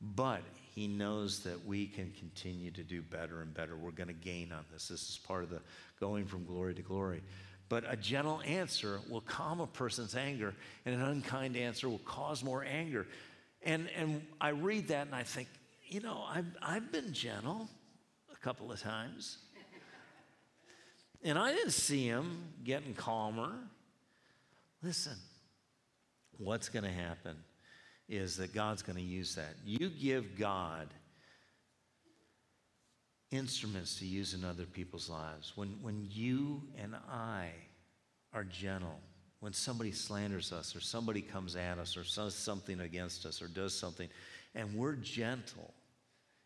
[0.00, 0.42] but
[0.74, 3.76] He knows that we can continue to do better and better.
[3.76, 4.88] We're going to gain on this.
[4.88, 5.60] This is part of the
[5.98, 7.22] going from glory to glory.
[7.68, 12.44] But a gentle answer will calm a person's anger, and an unkind answer will cause
[12.44, 13.06] more anger.
[13.64, 15.48] And, and I read that and I think,
[15.88, 17.68] you know, I've, I've been gentle
[18.32, 19.38] a couple of times.
[21.24, 23.52] And I didn't see him getting calmer.
[24.82, 25.16] Listen,
[26.38, 27.36] what's going to happen
[28.08, 29.54] is that God's going to use that.
[29.64, 30.88] You give God
[33.30, 35.52] instruments to use in other people's lives.
[35.54, 37.50] When, when you and I
[38.32, 38.98] are gentle,
[39.40, 43.48] when somebody slanders us or somebody comes at us or says something against us or
[43.48, 44.08] does something,
[44.54, 45.72] and we're gentle,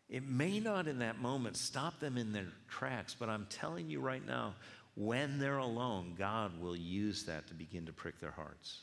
[0.09, 3.99] it may not in that moment stop them in their tracks, but I'm telling you
[3.99, 4.55] right now,
[4.97, 8.81] when they're alone, God will use that to begin to prick their hearts.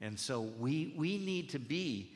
[0.00, 2.12] And so we, we need to be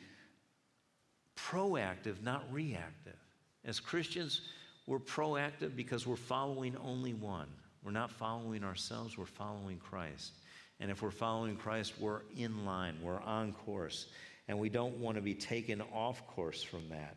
[1.37, 3.19] proactive, not reactive.
[3.65, 4.43] As Christians,
[4.87, 7.49] we're proactive because we're following only one.
[7.83, 10.33] We're not following ourselves, we're following Christ.
[10.81, 14.07] And if we're following Christ, we're in line, we're on course,
[14.47, 17.17] and we don't want to be taken off course from that.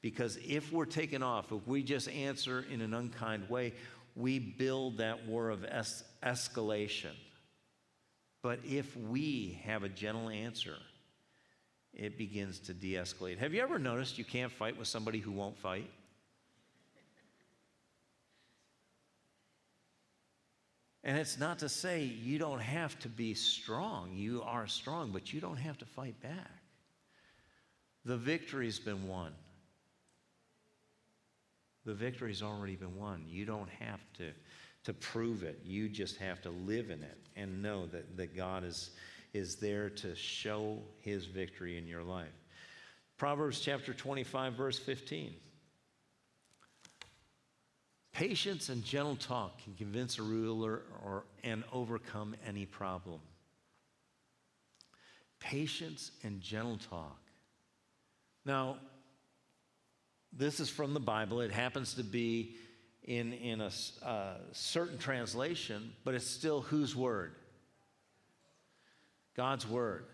[0.00, 3.72] Because if we're taken off, if we just answer in an unkind way,
[4.14, 7.14] we build that war of es- escalation.
[8.42, 10.76] But if we have a gentle answer,
[11.94, 13.38] it begins to de escalate.
[13.38, 15.90] Have you ever noticed you can't fight with somebody who won't fight?
[21.04, 24.12] And it's not to say you don't have to be strong.
[24.14, 26.50] You are strong, but you don't have to fight back.
[28.04, 29.32] The victory's been won.
[31.84, 33.24] The victory's already been won.
[33.26, 34.30] You don't have to,
[34.84, 35.60] to prove it.
[35.64, 38.90] You just have to live in it and know that, that God is,
[39.32, 42.32] is there to show his victory in your life.
[43.18, 45.34] Proverbs chapter 25, verse 15.
[48.12, 53.20] Patience and gentle talk can convince a ruler or, and overcome any problem.
[55.40, 57.18] Patience and gentle talk.
[58.44, 58.76] Now,
[60.32, 61.40] this is from the Bible.
[61.40, 62.56] It happens to be
[63.04, 63.70] in, in a
[64.04, 67.34] uh, certain translation, but it's still whose word?
[69.36, 70.06] God's word.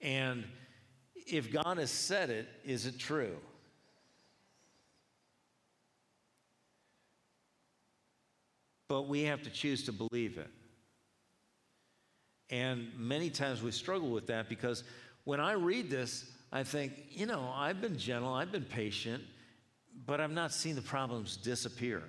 [0.00, 0.44] And
[1.14, 3.36] if God has said it, is it true?
[8.88, 10.50] But we have to choose to believe it.
[12.50, 14.84] And many times we struggle with that because
[15.24, 19.22] when I read this, I think, you know, I've been gentle, I've been patient,
[20.06, 22.02] but I've not seen the problems disappear.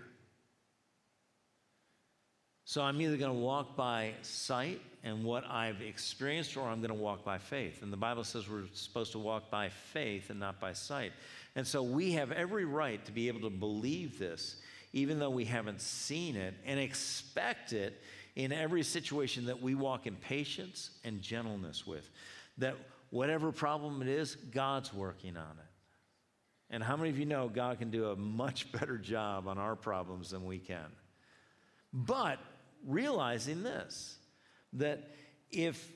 [2.65, 6.89] So I'm either going to walk by sight and what I've experienced, or I'm going
[6.89, 7.81] to walk by faith.
[7.81, 11.13] And the Bible says we're supposed to walk by faith and not by sight.
[11.55, 14.57] And so we have every right to be able to believe this,
[14.93, 17.99] even though we haven't seen it, and expect it
[18.35, 22.09] in every situation that we walk in patience and gentleness with.
[22.59, 22.75] That
[23.09, 25.65] whatever problem it is, God's working on it.
[26.71, 29.75] And how many of you know God can do a much better job on our
[29.75, 30.91] problems than we can?
[31.91, 32.39] But
[32.85, 34.17] realizing this,
[34.73, 35.09] that
[35.51, 35.91] if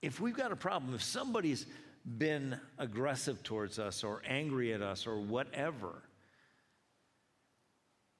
[0.00, 1.66] if we've got a problem, if somebody's
[2.06, 6.02] been aggressive towards us or angry at us or whatever,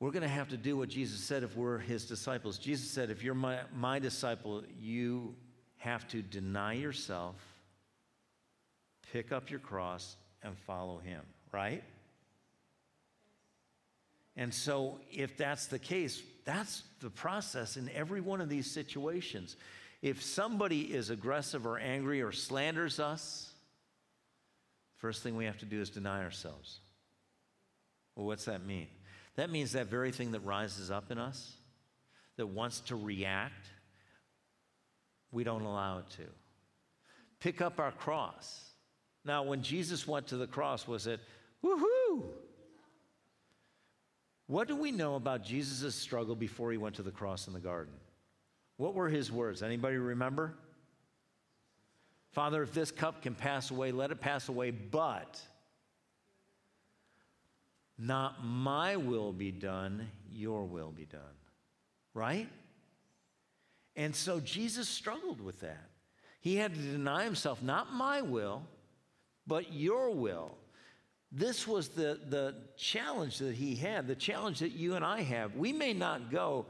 [0.01, 2.59] we're going to have to do what Jesus said if we're his disciples.
[2.59, 5.35] Jesus said, If you're my, my disciple, you
[5.79, 7.37] have to deny yourself,
[9.12, 11.83] pick up your cross, and follow him, right?
[14.37, 19.57] And so, if that's the case, that's the process in every one of these situations.
[20.01, 23.53] If somebody is aggressive or angry or slanders us,
[24.99, 26.79] first thing we have to do is deny ourselves.
[28.14, 28.87] Well, what's that mean?
[29.35, 31.53] That means that very thing that rises up in us,
[32.37, 33.67] that wants to react,
[35.33, 36.25] we don't allow it to.
[37.41, 38.73] Pick up our cross.
[39.25, 41.21] Now, when Jesus went to the cross, was it,
[41.64, 42.25] woohoo?
[44.47, 47.61] What do we know about Jesus' struggle before he went to the cross in the
[47.61, 47.93] garden?
[48.79, 49.62] What were his words?
[49.62, 50.55] Anybody remember?
[52.33, 55.41] Father, if this cup can pass away, let it pass away, but
[57.99, 61.21] not my will be done, your will be done.
[62.14, 62.49] Right?
[63.99, 65.91] And so Jesus struggled with that.
[66.41, 68.63] He had to deny himself, not my will,
[69.45, 70.57] but your will.
[71.33, 75.57] This was the, the challenge that he had, the challenge that you and I have.
[75.57, 76.67] We may not go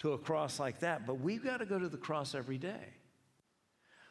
[0.00, 2.94] to a cross like that, but we've got to go to the cross every day.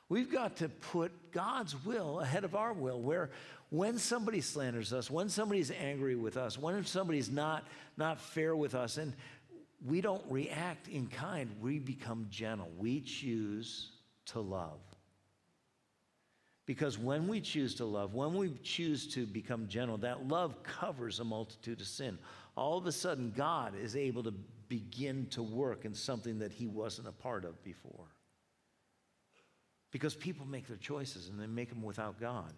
[0.10, 3.30] We've got to put God's will ahead of our will, where
[3.70, 8.74] when somebody slanders us, when somebody's angry with us, when somebody's not, not fair with
[8.74, 9.14] us, and
[9.86, 12.70] we don't react in kind, we become gentle.
[12.78, 13.92] We choose
[14.28, 14.80] to love.
[16.66, 21.20] Because when we choose to love, when we choose to become gentle, that love covers
[21.20, 22.20] a multitude of sin.
[22.56, 24.34] All of a sudden, God is able to
[24.68, 28.06] begin to work in something that he wasn't a part of before.
[29.92, 32.54] Because people make their choices and they make them without God.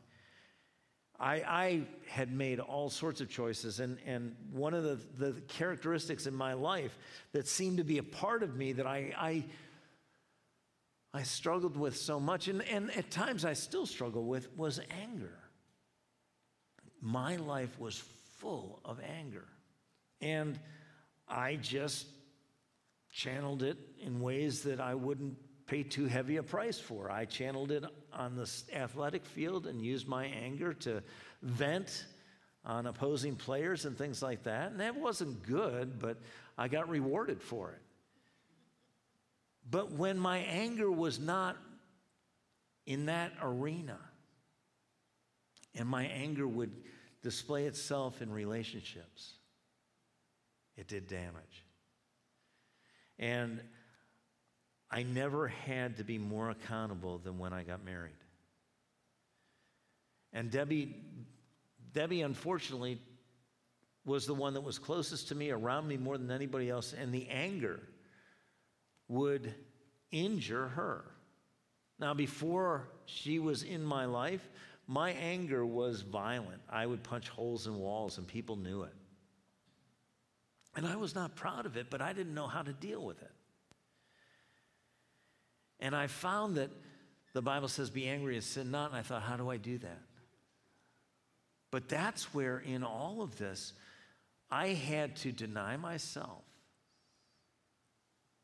[1.22, 6.26] I, I, had made all sorts of choices, and, and one of the, the characteristics
[6.26, 6.98] in my life
[7.32, 9.46] that seemed to be a part of me that I, I,
[11.14, 15.38] I struggled with so much, and, and at times I still struggle with, was anger.
[17.00, 18.04] My life was
[18.40, 19.48] full of anger.
[20.20, 20.60] And
[21.28, 22.08] I just
[23.14, 25.38] channeled it in ways that I wouldn't
[25.72, 27.10] pay too heavy a price for.
[27.10, 31.02] I channeled it on the athletic field and used my anger to
[31.42, 32.04] vent
[32.66, 34.72] on opposing players and things like that.
[34.72, 36.18] And that wasn't good, but
[36.58, 37.82] I got rewarded for it.
[39.70, 41.56] But when my anger was not
[42.86, 43.98] in that arena,
[45.74, 46.74] and my anger would
[47.24, 49.36] display itself in relationships,
[50.76, 51.64] it did damage.
[53.18, 53.62] And
[54.92, 58.12] I never had to be more accountable than when I got married.
[60.34, 60.96] And Debbie,
[61.94, 63.00] Debbie, unfortunately,
[64.04, 67.14] was the one that was closest to me, around me more than anybody else, and
[67.14, 67.80] the anger
[69.08, 69.54] would
[70.12, 71.06] injure her.
[72.00, 74.50] Now, before she was in my life,
[74.88, 76.62] my anger was violent.
[76.70, 78.94] I would punch holes in walls, and people knew it.
[80.76, 83.22] And I was not proud of it, but I didn't know how to deal with
[83.22, 83.32] it.
[85.82, 86.70] And I found that
[87.34, 88.92] the Bible says, be angry and sin not.
[88.92, 90.02] And I thought, how do I do that?
[91.72, 93.74] But that's where, in all of this,
[94.50, 96.44] I had to deny myself,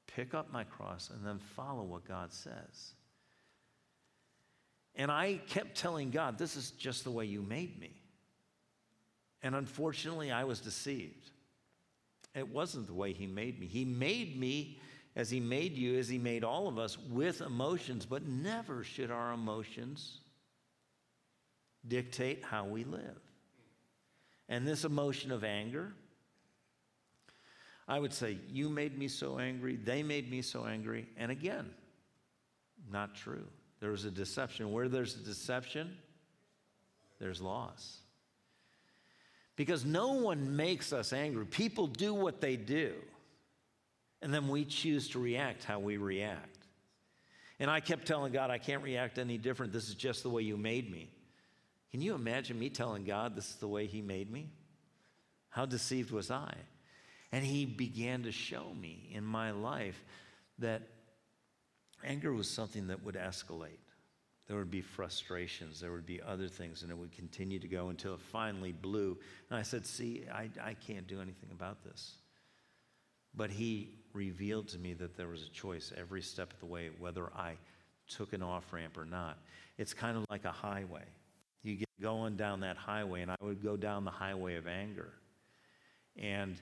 [0.08, 2.94] pick up my cross, and then follow what God says.
[4.96, 7.92] And I kept telling God, this is just the way you made me.
[9.44, 11.30] And unfortunately, I was deceived.
[12.34, 13.68] It wasn't the way He made me.
[13.68, 14.80] He made me
[15.18, 19.10] as He made you, as He made all of us, with emotions, but never should
[19.10, 20.20] our emotions
[21.86, 23.20] dictate how we live.
[24.48, 25.92] And this emotion of anger,
[27.88, 31.08] I would say, You made me so angry, they made me so angry.
[31.18, 31.72] And again,
[32.92, 33.48] not true.
[33.80, 34.72] There was a deception.
[34.72, 35.98] Where there's a deception,
[37.20, 37.98] there's loss.
[39.56, 41.48] Because no one makes us angry.
[41.48, 42.94] People do what they do,
[44.22, 46.58] and then we choose to react how we react.
[47.60, 49.74] And I kept telling God, I can't react any different.
[49.74, 51.10] This is just the way you made me.
[51.92, 54.50] Can you imagine me telling God this is the way He made me?
[55.50, 56.54] How deceived was I?
[57.32, 60.04] And He began to show me in my life
[60.60, 60.84] that
[62.04, 63.80] anger was something that would escalate.
[64.48, 67.90] There would be frustrations, there would be other things, and it would continue to go
[67.90, 69.18] until it finally blew.
[69.50, 72.16] And I said, See, I, I can't do anything about this.
[73.36, 76.90] But He revealed to me that there was a choice every step of the way,
[77.00, 77.56] whether I
[78.08, 79.38] took an off ramp or not.
[79.78, 81.04] It's kind of like a highway.
[81.64, 85.12] You get going down that highway, and I would go down the highway of anger.
[86.16, 86.60] And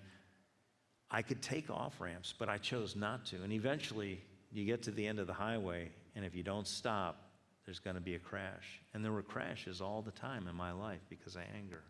[1.12, 3.44] I could take off ramps, but I chose not to.
[3.44, 4.20] And eventually,
[4.52, 7.18] you get to the end of the highway, and if you don't stop,
[7.66, 8.82] there's going to be a crash.
[8.94, 11.84] And there were crashes all the time in my life because of anger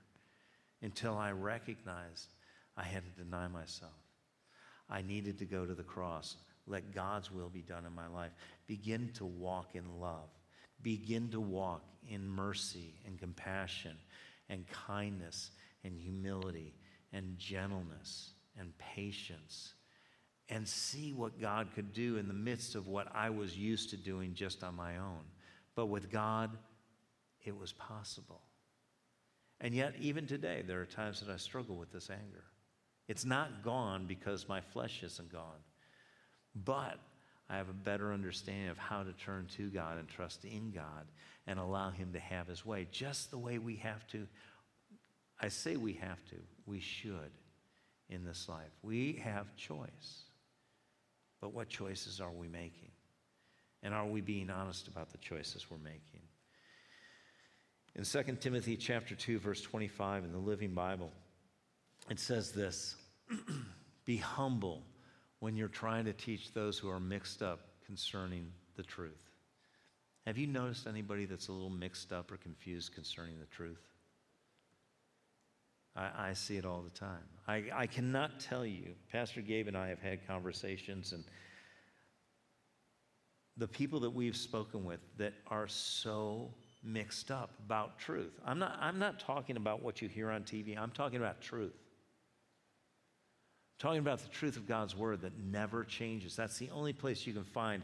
[0.81, 2.33] until I recognized
[2.77, 3.91] I had to deny myself.
[4.89, 6.35] I needed to go to the cross.
[6.67, 8.31] Let God's will be done in my life.
[8.67, 10.29] Begin to walk in love.
[10.81, 13.97] Begin to walk in mercy and compassion
[14.49, 15.51] and kindness
[15.83, 16.73] and humility
[17.13, 19.73] and gentleness and patience
[20.49, 23.97] and see what God could do in the midst of what I was used to
[23.97, 25.21] doing just on my own.
[25.75, 26.51] But with God,
[27.43, 28.41] it was possible.
[29.61, 32.43] And yet, even today, there are times that I struggle with this anger.
[33.07, 35.61] It's not gone because my flesh isn't gone,
[36.55, 36.99] but
[37.49, 41.05] I have a better understanding of how to turn to God and trust in God
[41.45, 44.27] and allow Him to have His way, just the way we have to.
[45.39, 47.31] I say we have to, we should
[48.09, 48.71] in this life.
[48.81, 50.23] We have choice.
[51.41, 52.91] But what choices are we making?
[53.83, 56.21] And are we being honest about the choices we're making?
[57.95, 61.11] In 2 Timothy chapter 2 verse 25 in the Living Bible,
[62.09, 62.95] it says this,
[64.05, 64.83] be humble
[65.39, 69.29] when you're trying to teach those who are mixed up concerning the truth.
[70.25, 73.81] Have you noticed anybody that's a little mixed up or confused concerning the truth?
[75.95, 77.23] I, I see it all the time.
[77.47, 81.23] I, I cannot tell you, Pastor Gabe and I have had conversations, and
[83.57, 86.53] the people that we've spoken with that are so
[86.83, 88.33] mixed up about truth.
[88.45, 91.73] I'm not, I'm not talking about what you hear on TV, I'm talking about truth.
[93.77, 96.35] Talking about the truth of God's word that never changes.
[96.35, 97.83] That's the only place you can find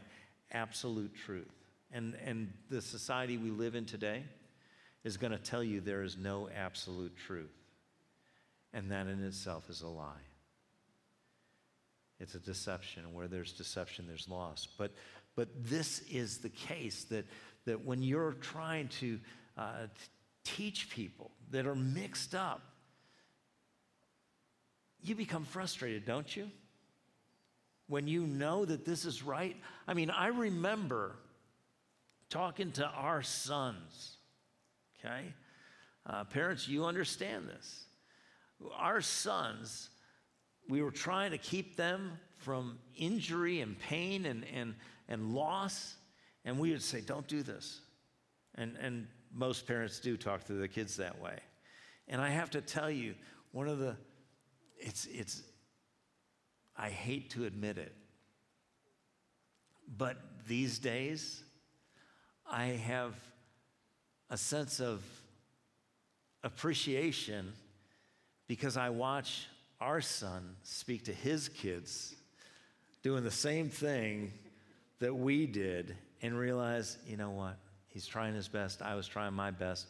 [0.50, 1.52] absolute truth.
[1.92, 4.24] And, and the society we live in today
[5.04, 7.52] is going to tell you there is no absolute truth.
[8.72, 10.14] And that in itself is a lie.
[12.20, 13.12] It's a deception.
[13.12, 14.66] Where there's deception, there's loss.
[14.78, 14.92] But,
[15.36, 17.26] but this is the case that,
[17.66, 19.18] that when you're trying to
[19.58, 19.86] uh,
[20.44, 22.62] teach people that are mixed up,
[25.02, 26.50] you become frustrated, don't you?
[27.88, 29.56] When you know that this is right.
[29.86, 31.16] I mean, I remember
[32.30, 34.16] talking to our sons,
[34.98, 35.34] okay?
[36.06, 37.86] Uh, parents, you understand this
[38.76, 39.90] our sons,
[40.68, 44.74] we were trying to keep them from injury and pain and, and,
[45.08, 45.94] and loss.
[46.44, 47.80] And we would say, don't do this.
[48.54, 51.38] And, and most parents do talk to their kids that way.
[52.08, 53.14] And I have to tell you,
[53.52, 53.96] one of the,
[54.82, 55.42] it's, it's,
[56.76, 57.94] I hate to admit it,
[59.96, 60.16] but
[60.46, 61.42] these days,
[62.50, 63.14] I have
[64.30, 65.02] a sense of
[66.42, 67.52] appreciation
[68.48, 69.46] because I watch
[69.80, 72.14] our son speak to his kids
[73.02, 74.32] doing the same thing
[75.00, 75.96] that we did.
[76.24, 77.56] and realize, you know what?
[77.88, 78.80] He's trying his best.
[78.80, 79.88] I was trying my best.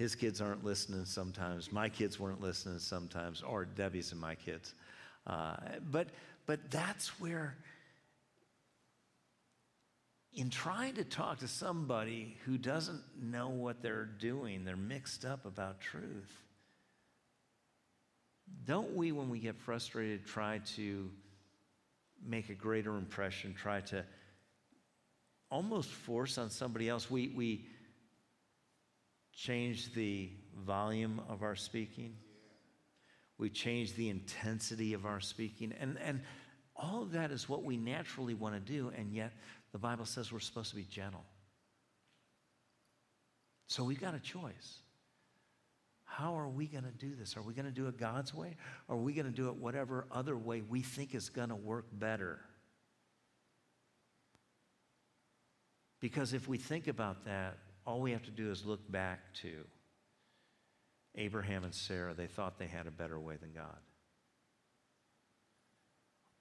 [0.00, 1.70] His kids aren't listening sometimes.
[1.70, 4.72] My kids weren't listening sometimes, or Debbie's and my kids.
[5.26, 5.56] Uh,
[5.90, 6.08] but,
[6.46, 7.54] but that's where,
[10.32, 15.44] in trying to talk to somebody who doesn't know what they're doing, they're mixed up
[15.44, 16.44] about truth.
[18.64, 21.10] Don't we, when we get frustrated, try to
[22.26, 24.02] make a greater impression, try to
[25.50, 27.10] almost force on somebody else?
[27.10, 27.66] We, we,
[29.34, 30.30] change the
[30.64, 32.16] volume of our speaking.
[33.38, 35.72] We change the intensity of our speaking.
[35.80, 36.20] And, and
[36.76, 39.32] all of that is what we naturally want to do, and yet
[39.72, 41.24] the Bible says we're supposed to be gentle.
[43.66, 44.80] So we've got a choice.
[46.04, 47.36] How are we going to do this?
[47.36, 48.56] Are we going to do it God's way?
[48.88, 51.54] Or are we going to do it whatever other way we think is going to
[51.54, 52.40] work better?
[56.00, 57.58] Because if we think about that,
[57.90, 59.64] all we have to do is look back to
[61.16, 62.14] Abraham and Sarah.
[62.14, 63.78] They thought they had a better way than God.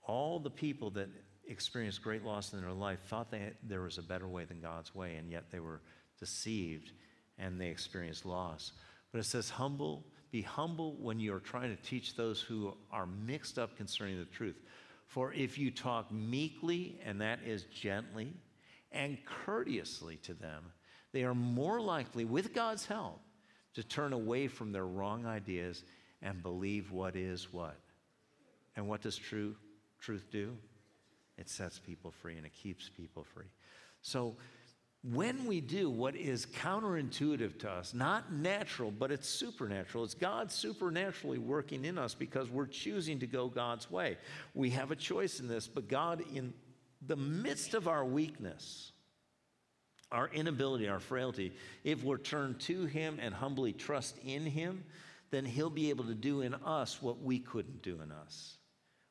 [0.04, 1.10] All the people that
[1.48, 4.62] experienced great loss in their life thought they had, there was a better way than
[4.62, 5.82] God's way, and yet they were
[6.20, 6.92] deceived
[7.40, 8.74] and they experienced loss.
[9.12, 13.08] But it says, humble, be humble when you are trying to teach those who are
[13.08, 14.62] mixed up concerning the truth.
[15.08, 18.34] For if you talk meekly, and that is gently,
[18.92, 20.66] and courteously to them,
[21.12, 23.20] they are more likely, with God's help,
[23.74, 25.84] to turn away from their wrong ideas
[26.22, 27.78] and believe what is what.
[28.76, 29.56] And what does true
[30.00, 30.56] truth do?
[31.38, 33.50] It sets people free and it keeps people free.
[34.02, 34.36] So
[35.04, 40.52] when we do what is counterintuitive to us, not natural, but it's supernatural, it's God
[40.52, 44.18] supernaturally working in us because we're choosing to go God's way.
[44.54, 46.54] We have a choice in this, but God, in
[47.06, 48.92] the midst of our weakness,
[50.12, 51.54] our inability, our frailty,
[51.84, 54.84] if we're turned to Him and humbly trust in Him,
[55.32, 58.58] then He'll be able to do in us what we couldn't do in us,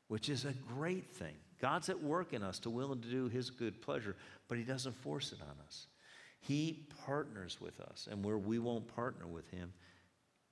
[0.08, 1.34] which is a great thing.
[1.60, 4.16] God's at work in us to will and to do His good pleasure,
[4.48, 5.86] but He doesn't force it on us.
[6.40, 9.72] He partners with us, and where we won't partner with Him,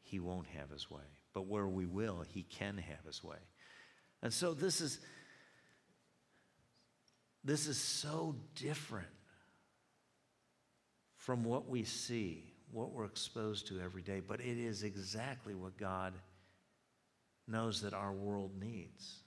[0.03, 1.03] He won't have His way.
[1.33, 3.37] But where we will, He can have His way.
[4.23, 4.99] And so this is
[7.45, 9.07] this is so different
[11.27, 15.77] from what we see, what we're exposed to every day, but it is exactly what
[15.77, 16.15] God
[17.49, 19.25] knows that our world needs.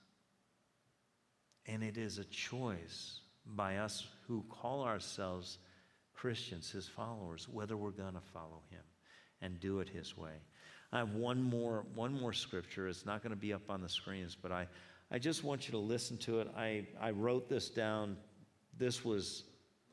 [1.66, 5.58] And it is a choice by us who call ourselves
[6.14, 8.84] Christians, his followers, whether we're going to follow him
[9.42, 10.40] and do it his way.
[10.94, 12.88] I have one more, one more scripture.
[12.88, 14.70] It's not going to be up on the screens, but I,
[15.12, 16.48] I just want you to listen to it.
[16.56, 18.16] I, I wrote this down.
[18.78, 19.44] This was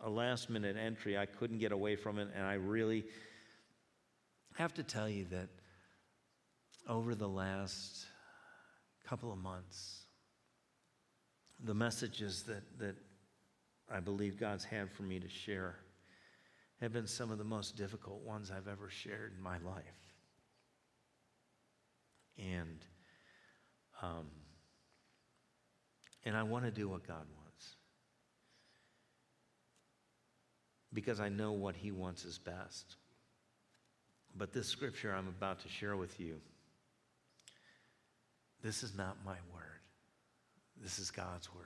[0.00, 1.16] a last minute entry.
[1.16, 3.04] I couldn't get away from it, and I really
[4.56, 5.48] have to tell you that
[6.88, 8.06] over the last
[9.06, 10.04] couple of months,
[11.64, 12.96] the messages that, that
[13.90, 15.76] I believe God's had for me to share
[16.80, 19.84] have been some of the most difficult ones I've ever shared in my life.
[22.38, 22.84] And,
[24.02, 24.26] um,
[26.24, 27.45] and I want to do what God wants.
[30.92, 32.96] Because I know what He wants is best.
[34.36, 36.40] But this scripture I'm about to share with you,
[38.62, 39.62] this is not my word.
[40.82, 41.64] This is God's word.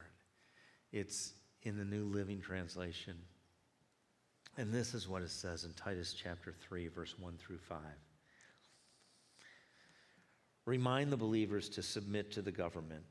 [0.93, 3.16] It's in the New Living Translation.
[4.57, 7.79] And this is what it says in Titus chapter 3, verse 1 through 5.
[10.66, 13.05] Remind the believers to submit to the government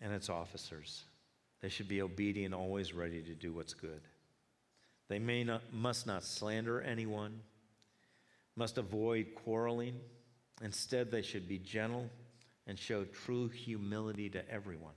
[0.00, 1.04] and its officers.
[1.60, 4.00] They should be obedient, always ready to do what's good.
[5.08, 7.40] They may not, must not slander anyone,
[8.56, 10.00] must avoid quarreling.
[10.62, 12.10] Instead, they should be gentle
[12.66, 14.94] and show true humility to everyone.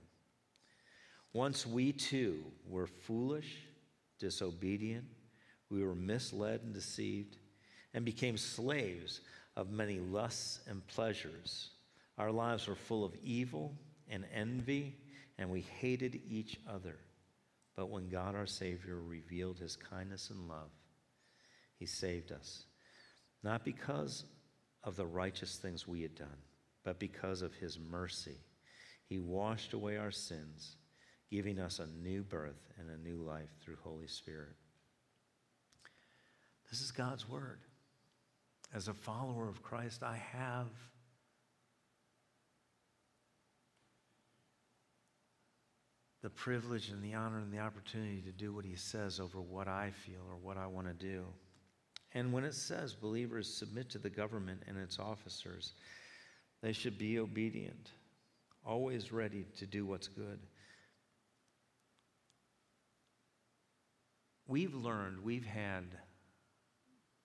[1.32, 3.56] Once we too were foolish,
[4.18, 5.06] disobedient,
[5.70, 7.38] we were misled and deceived,
[7.94, 9.20] and became slaves
[9.56, 11.70] of many lusts and pleasures.
[12.18, 13.74] Our lives were full of evil
[14.10, 14.94] and envy,
[15.38, 16.96] and we hated each other.
[17.76, 20.70] But when God our Savior revealed his kindness and love,
[21.78, 22.64] he saved us,
[23.42, 24.24] not because
[24.84, 26.28] of the righteous things we had done,
[26.84, 28.36] but because of his mercy.
[29.08, 30.76] He washed away our sins,
[31.30, 34.54] giving us a new birth and a new life through Holy Spirit.
[36.70, 37.60] This is God's word.
[38.74, 40.68] As a follower of Christ, I have
[46.22, 49.66] the privilege and the honor and the opportunity to do what he says over what
[49.66, 51.24] I feel or what I want to do.
[52.14, 55.72] And when it says believers submit to the government and its officers,
[56.62, 57.90] they should be obedient,
[58.64, 60.38] always ready to do what's good.
[64.46, 65.84] We've learned, we've had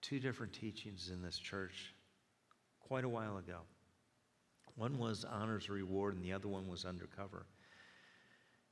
[0.00, 1.94] two different teachings in this church
[2.80, 3.58] quite a while ago.
[4.76, 7.46] One was honors reward, and the other one was undercover.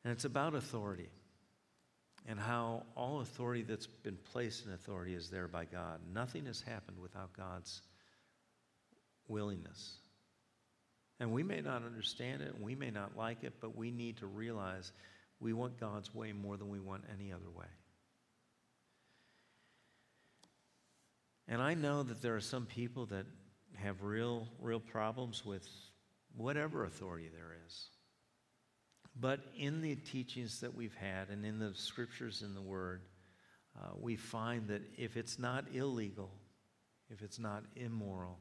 [0.06, 1.08] And it's about authority
[2.28, 5.98] and how all authority that's been placed in authority is there by God.
[6.14, 7.82] Nothing has happened without God's
[9.26, 9.96] willingness.
[11.18, 14.18] And we may not understand it, and we may not like it, but we need
[14.18, 14.92] to realize
[15.40, 17.66] we want God's way more than we want any other way.
[21.48, 23.26] And I know that there are some people that
[23.74, 25.68] have real, real problems with
[26.36, 27.88] whatever authority there is.
[29.18, 33.02] But in the teachings that we've had and in the scriptures in the Word,
[33.76, 36.30] uh, we find that if it's not illegal,
[37.10, 38.38] if it's not immoral,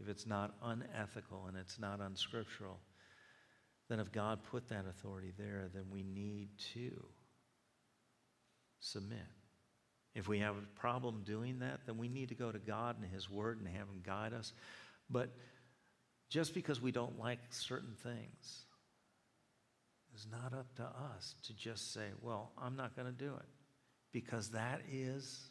[0.00, 2.80] if it's not unethical and it's not unscriptural,
[3.88, 7.04] then if God put that authority there, then we need to
[8.80, 9.18] submit.
[10.14, 13.12] If we have a problem doing that, then we need to go to God and
[13.12, 14.52] His Word and have Him guide us.
[15.08, 15.30] But
[16.28, 18.64] just because we don't like certain things
[20.14, 23.48] is not up to us to just say, well, I'm not going to do it.
[24.12, 25.50] Because that is,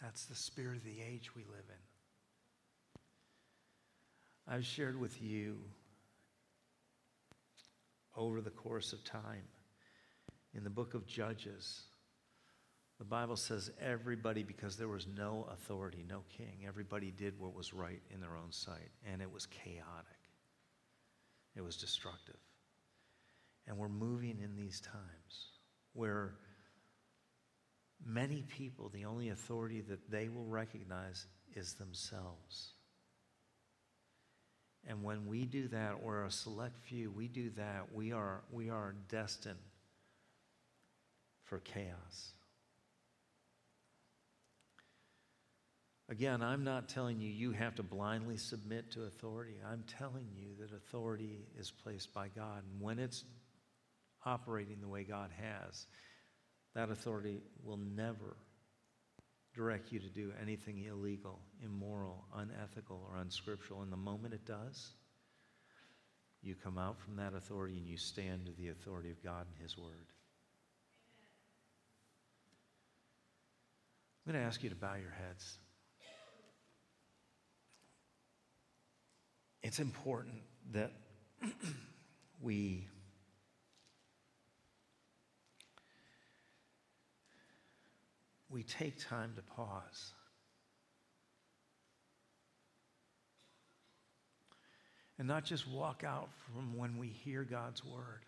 [0.00, 1.74] that's the spirit of the age we live in.
[4.46, 5.58] I've shared with you
[8.16, 9.42] over the course of time
[10.54, 11.82] in the book of Judges,
[12.98, 17.74] the Bible says everybody, because there was no authority, no king, everybody did what was
[17.74, 20.23] right in their own sight, and it was chaotic.
[21.56, 22.36] It was destructive.
[23.66, 25.48] And we're moving in these times
[25.92, 26.34] where
[28.04, 32.72] many people, the only authority that they will recognize is themselves.
[34.86, 38.68] And when we do that, or a select few, we do that, we are, we
[38.68, 39.58] are destined
[41.44, 42.32] for chaos.
[46.14, 49.56] Again, I'm not telling you you have to blindly submit to authority.
[49.68, 52.62] I'm telling you that authority is placed by God.
[52.70, 53.24] And when it's
[54.24, 55.88] operating the way God has,
[56.76, 58.36] that authority will never
[59.56, 63.82] direct you to do anything illegal, immoral, unethical, or unscriptural.
[63.82, 64.92] And the moment it does,
[66.42, 69.60] you come out from that authority and you stand to the authority of God and
[69.60, 70.06] His Word.
[74.24, 75.58] I'm going to ask you to bow your heads.
[79.64, 80.42] It's important
[80.72, 80.92] that
[82.42, 82.86] we
[88.50, 90.12] we take time to pause.
[95.18, 98.26] And not just walk out from when we hear God's word.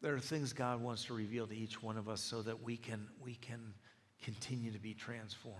[0.00, 2.76] There are things God wants to reveal to each one of us so that we
[2.76, 3.74] can, we can
[4.22, 5.58] continue to be transformed.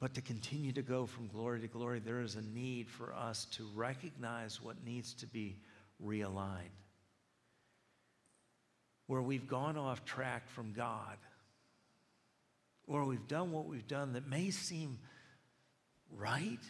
[0.00, 3.46] But to continue to go from glory to glory, there is a need for us
[3.52, 5.56] to recognize what needs to be
[6.04, 6.82] realigned.
[9.06, 11.16] Where we've gone off track from God,
[12.86, 14.98] where we've done what we've done that may seem
[16.10, 16.60] right.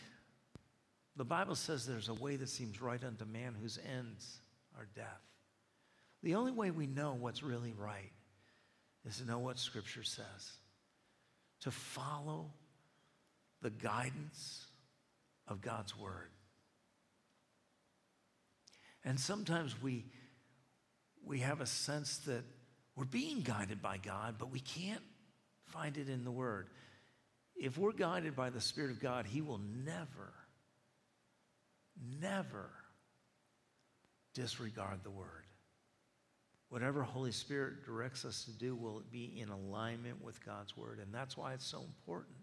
[1.17, 4.41] The Bible says there's a way that seems right unto man whose ends
[4.77, 5.23] are death.
[6.23, 8.13] The only way we know what's really right
[9.07, 10.53] is to know what Scripture says,
[11.61, 12.51] to follow
[13.63, 14.67] the guidance
[15.49, 16.31] of God's Word.
[19.05, 20.07] And sometimes we,
[21.25, 22.45] we have a sense that
[22.97, 25.03] we're being guided by God, but we can't
[25.67, 26.69] find it in the Word.
[27.57, 30.33] If we're guided by the Spirit of God, He will never,
[32.21, 32.71] never
[34.35, 35.45] disregard the Word.
[36.69, 40.99] Whatever Holy Spirit directs us to do will it be in alignment with God's Word.
[40.99, 42.37] And that's why it's so important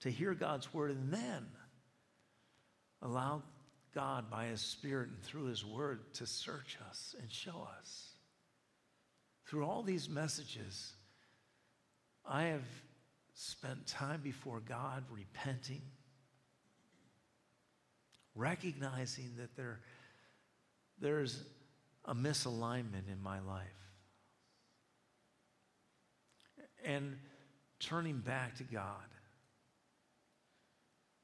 [0.00, 1.46] to hear God's Word and then
[3.02, 3.42] allow
[3.94, 8.10] God by His Spirit and through His Word to search us and show us.
[9.46, 10.94] Through all these messages,
[12.26, 12.64] I have
[13.34, 15.82] spent time before God repenting,
[18.34, 19.80] recognizing that there,
[20.98, 21.44] there's
[22.04, 23.66] a misalignment in my life.
[26.84, 27.16] And
[27.80, 29.04] turning back to God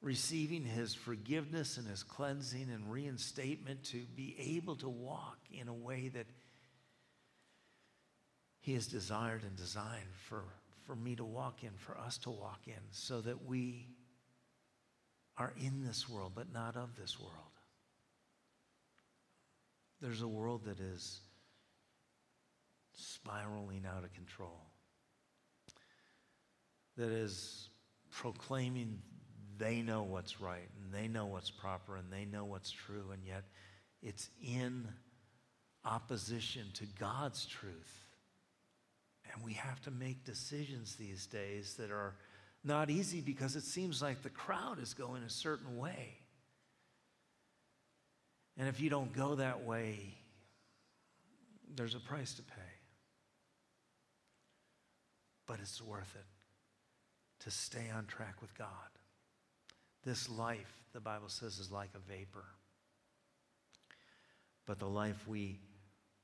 [0.03, 5.75] receiving his forgiveness and his cleansing and reinstatement to be able to walk in a
[5.75, 6.27] way that
[8.61, 10.45] he has desired and designed for,
[10.87, 13.89] for me to walk in, for us to walk in, so that we
[15.37, 17.50] are in this world, but not of this world.
[20.01, 21.21] There's a world that is
[22.95, 24.61] spiraling out of control,
[26.97, 27.69] that is
[28.11, 28.99] proclaiming
[29.59, 33.25] they know what's right and they know what's proper and they know what's true, and
[33.25, 33.45] yet
[34.03, 34.89] it's in
[35.85, 38.07] opposition to God's truth.
[39.33, 42.17] And we have to make decisions these days that are
[42.65, 46.20] not easy because it seems like the crowd is going a certain way.
[48.59, 50.15] And if you don't go that way,
[51.75, 52.73] there's a price to pay.
[55.47, 56.27] But it's worth it
[57.45, 58.69] to stay on track with God.
[60.05, 62.45] This life, the Bible says, is like a vapor.
[64.67, 65.59] But the life we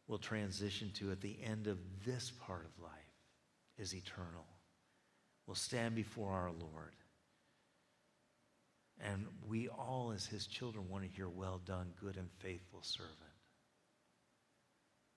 [0.08, 2.92] will transition to at the end of this part of life
[3.78, 4.46] is eternal.
[5.46, 6.94] We'll stand before our Lord.
[9.04, 13.14] And we all, as his children, want to hear, Well done, good and faithful servant.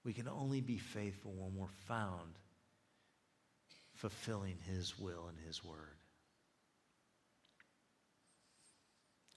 [0.03, 2.35] We can only be faithful when we're found
[3.93, 5.97] fulfilling his will and his word.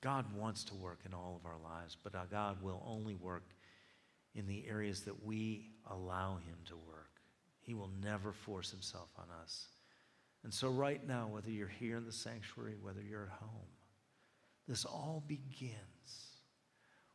[0.01, 3.45] God wants to work in all of our lives, but God will only work
[4.35, 7.11] in the areas that we allow him to work.
[7.61, 9.69] He will never force himself on us.
[10.43, 13.69] And so, right now, whether you're here in the sanctuary, whether you're at home,
[14.69, 15.77] this all begins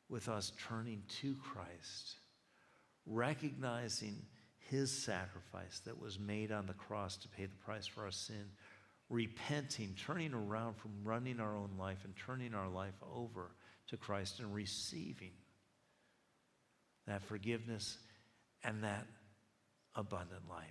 [0.09, 2.19] with us turning to Christ,
[3.05, 4.25] recognizing
[4.69, 8.51] his sacrifice that was made on the cross to pay the price for our sin,
[9.09, 13.51] repenting, turning around from running our own life and turning our life over
[13.87, 15.31] to Christ and receiving
[17.05, 17.97] that forgiveness
[18.63, 19.07] and that
[19.95, 20.65] abundant life.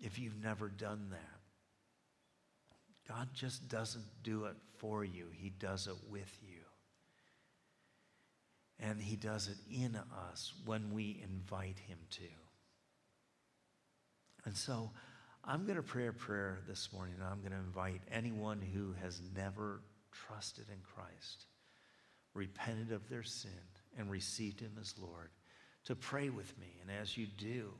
[0.00, 1.33] If you've never done that,
[3.08, 6.60] God just doesn't do it for you, He does it with you.
[8.80, 9.96] And He does it in
[10.30, 12.22] us when we invite Him to.
[14.44, 14.90] And so
[15.44, 17.14] I'm going to pray a prayer this morning.
[17.22, 19.80] I'm going to invite anyone who has never
[20.12, 21.46] trusted in Christ,
[22.34, 23.50] repented of their sin,
[23.96, 25.30] and received Him as Lord
[25.84, 26.78] to pray with me.
[26.80, 27.70] And as you do,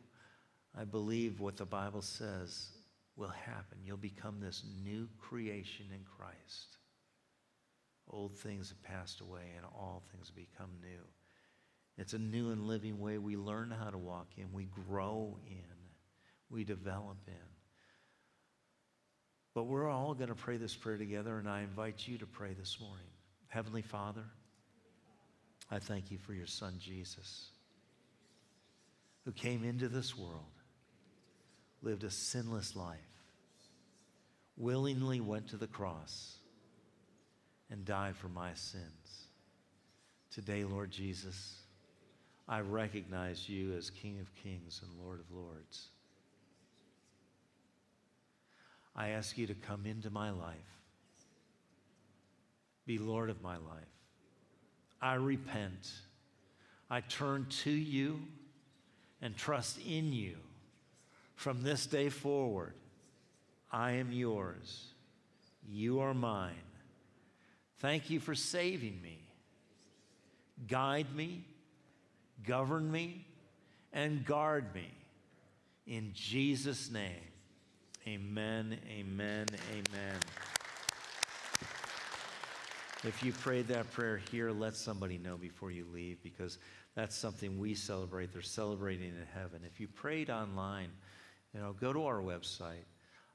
[0.79, 2.69] I believe what the Bible says
[3.17, 3.79] will happen.
[3.85, 6.79] You'll become this new creation in Christ.
[8.11, 11.03] Old things have passed away and all things become new.
[11.97, 15.77] It's a new and living way we learn how to walk in, we grow in,
[16.51, 17.35] we develop in.
[19.55, 22.55] But we're all going to pray this prayer together, and I invite you to pray
[22.59, 23.07] this morning.
[23.47, 24.25] Heavenly Father,
[25.71, 27.51] I thank you for your Son, Jesus,
[29.25, 30.54] who came into this world
[31.85, 32.99] lived a sinless life,
[34.57, 36.39] willingly went to the cross,
[37.71, 39.29] and died for my sins.
[40.33, 41.57] Today, Lord Jesus,
[42.49, 45.89] I recognize you as King of Kings and Lord of Lords.
[48.97, 50.57] I ask you to come into my life,
[52.87, 53.85] be Lord of my life.
[55.03, 55.91] I repent.
[56.89, 58.21] I turn to you
[59.21, 60.37] and trust in you
[61.35, 62.75] from this day forward,
[63.71, 64.87] I am yours.
[65.69, 66.55] You are mine.
[67.79, 69.19] Thank you for saving me.
[70.69, 71.45] Guide me,
[72.47, 73.27] govern me,
[73.93, 74.91] and guard me.
[75.87, 77.11] In Jesus' name,
[78.07, 80.17] amen, amen, amen.
[83.03, 86.57] If you prayed that prayer here, let somebody know before you leave because
[86.95, 88.33] that's something we celebrate.
[88.33, 89.61] They're celebrating in heaven.
[89.67, 90.89] If you prayed online,
[91.55, 92.85] you know, go to our website.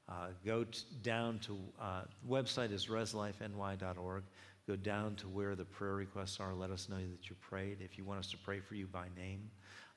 [0.08, 4.24] Uh, go t- down to, uh, website is reslifeny.org.
[4.66, 6.54] Go down to where the prayer requests are.
[6.54, 7.78] Let us know that you prayed.
[7.80, 9.50] If you want us to pray for you by name,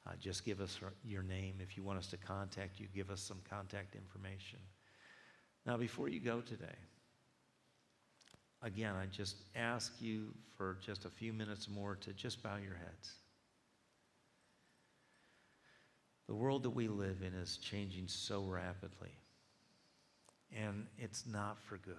[0.05, 1.55] uh, just give us your name.
[1.59, 4.59] If you want us to contact you, give us some contact information.
[5.65, 6.75] Now, before you go today,
[8.61, 12.75] again, I just ask you for just a few minutes more to just bow your
[12.75, 13.13] heads.
[16.27, 19.11] The world that we live in is changing so rapidly,
[20.55, 21.95] and it's not for good.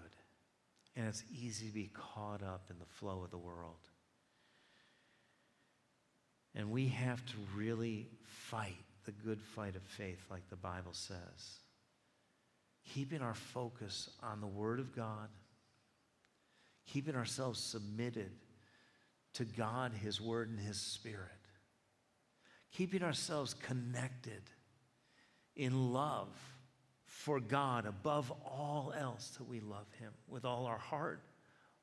[0.97, 3.89] And it's easy to be caught up in the flow of the world.
[6.55, 11.59] And we have to really fight the good fight of faith, like the Bible says.
[12.95, 15.29] Keeping our focus on the Word of God,
[16.87, 18.31] keeping ourselves submitted
[19.35, 21.43] to God, His Word, and His Spirit,
[22.75, 24.43] keeping ourselves connected
[25.57, 26.29] in love
[27.07, 31.22] for God above all else that we love Him with all our heart,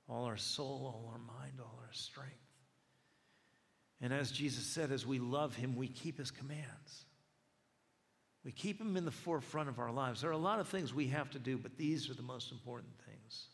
[0.07, 2.35] all our soul, all our mind, all our strength.
[4.01, 7.05] And as Jesus said, as we love Him, we keep His commands.
[8.43, 10.21] We keep Him in the forefront of our lives.
[10.21, 12.51] There are a lot of things we have to do, but these are the most
[12.51, 13.47] important things.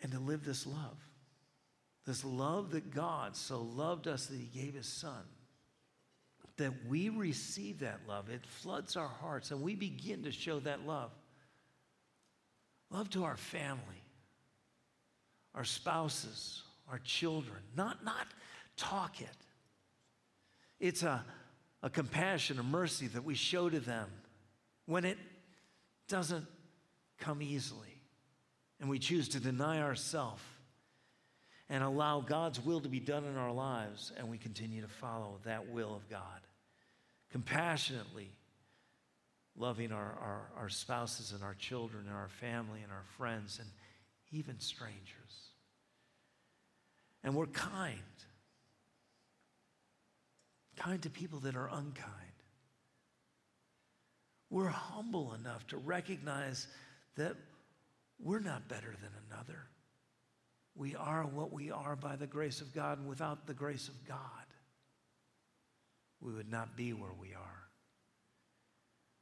[0.00, 1.07] And to live this love,
[2.08, 5.22] this love that God so loved us that He gave His Son
[6.56, 8.30] that we receive that love.
[8.30, 11.10] It floods our hearts and we begin to show that love.
[12.90, 14.02] Love to our family,
[15.54, 17.58] our spouses, our children.
[17.76, 18.26] Not, not
[18.78, 19.28] talk it.
[20.80, 21.22] It's a,
[21.82, 24.08] a compassion, a mercy that we show to them
[24.86, 25.18] when it
[26.08, 26.46] doesn't
[27.18, 28.00] come easily.
[28.80, 30.42] And we choose to deny ourselves
[31.70, 35.38] and allow God's will to be done in our lives, and we continue to follow
[35.44, 36.40] that will of God
[37.30, 38.30] compassionately
[39.56, 43.68] loving our, our, our spouses and our children and our family and our friends and
[44.32, 44.94] even strangers.
[47.24, 47.98] And we're kind.
[50.76, 52.14] Kind to people that are unkind.
[54.48, 56.68] We're humble enough to recognize
[57.16, 57.34] that
[58.20, 59.66] we're not better than another.
[60.78, 64.06] We are what we are by the grace of God, and without the grace of
[64.06, 64.18] God,
[66.20, 67.68] we would not be where we are.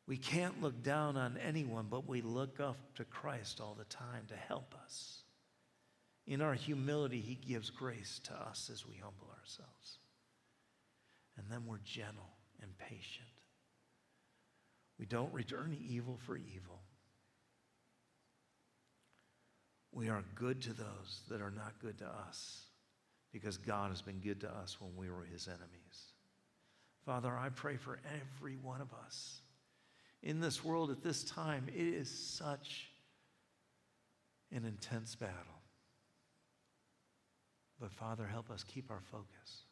[0.06, 4.24] We can't look down on anyone, but we look up to Christ all the time
[4.28, 5.22] to help us.
[6.26, 9.98] In our humility, He gives grace to us as we humble ourselves.
[11.38, 13.26] And then we're gentle and patient.
[14.98, 16.82] We don't return evil for evil.
[19.96, 22.66] We are good to those that are not good to us
[23.32, 26.12] because God has been good to us when we were His enemies.
[27.06, 29.40] Father, I pray for every one of us.
[30.22, 32.90] In this world at this time, it is such
[34.52, 35.62] an intense battle.
[37.80, 39.62] But Father, help us keep our focus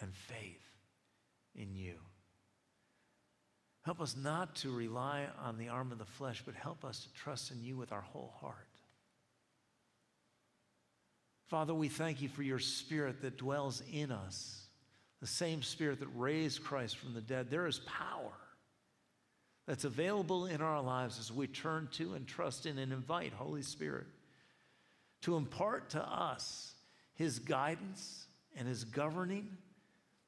[0.00, 0.64] and faith
[1.54, 1.96] in you.
[3.82, 7.12] Help us not to rely on the arm of the flesh, but help us to
[7.14, 8.56] trust in you with our whole heart.
[11.48, 14.60] Father, we thank you for your spirit that dwells in us
[15.20, 18.32] the same Spirit that raised Christ from the dead, there is power
[19.66, 23.62] that's available in our lives as we turn to and trust in and invite Holy
[23.62, 24.06] Spirit
[25.22, 26.72] to impart to us
[27.14, 28.26] His guidance
[28.56, 29.58] and His governing.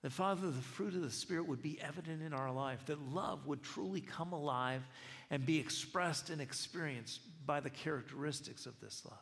[0.02, 3.46] That, Father, the fruit of the Spirit would be evident in our life, that love
[3.46, 4.82] would truly come alive
[5.30, 9.18] and be expressed and experienced by the characteristics of this love.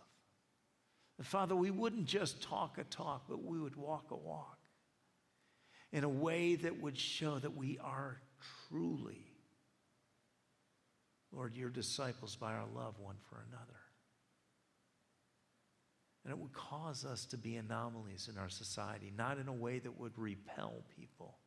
[1.23, 4.59] Father, we wouldn't just talk a talk, but we would walk a walk
[5.93, 8.19] in a way that would show that we are
[8.69, 9.27] truly,
[11.31, 13.80] Lord, your disciples by our love one for another.
[16.25, 19.79] And it would cause us to be anomalies in our society, not in a way
[19.79, 21.39] that would repel people,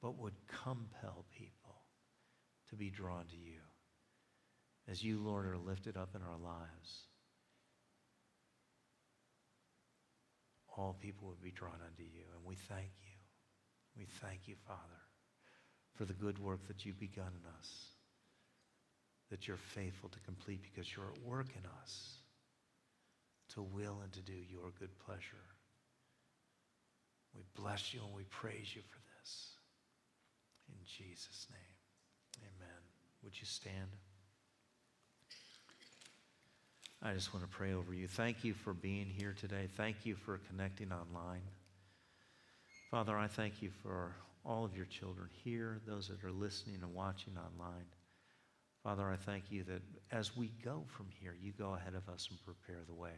[0.00, 1.82] but would compel people
[2.70, 3.60] to be drawn to you.
[4.88, 7.08] As you, Lord, are lifted up in our lives,
[10.76, 12.24] all people would be drawn unto you.
[12.36, 13.18] And we thank you.
[13.96, 14.80] We thank you, Father,
[15.96, 17.68] for the good work that you've begun in us,
[19.30, 22.17] that you're faithful to complete because you're at work in us
[23.54, 25.44] to will and to do your good pleasure.
[27.34, 29.50] We bless you and we praise you for this.
[30.68, 32.82] In Jesus' name, amen.
[33.22, 33.96] Would you stand?
[37.02, 38.08] I just want to pray over you.
[38.08, 39.68] Thank you for being here today.
[39.76, 41.42] Thank you for connecting online.
[42.90, 44.12] Father, I thank you for
[44.44, 47.84] all of your children here, those that are listening and watching online.
[48.82, 52.28] Father, I thank you that as we go from here, you go ahead of us
[52.30, 53.12] and prepare the way.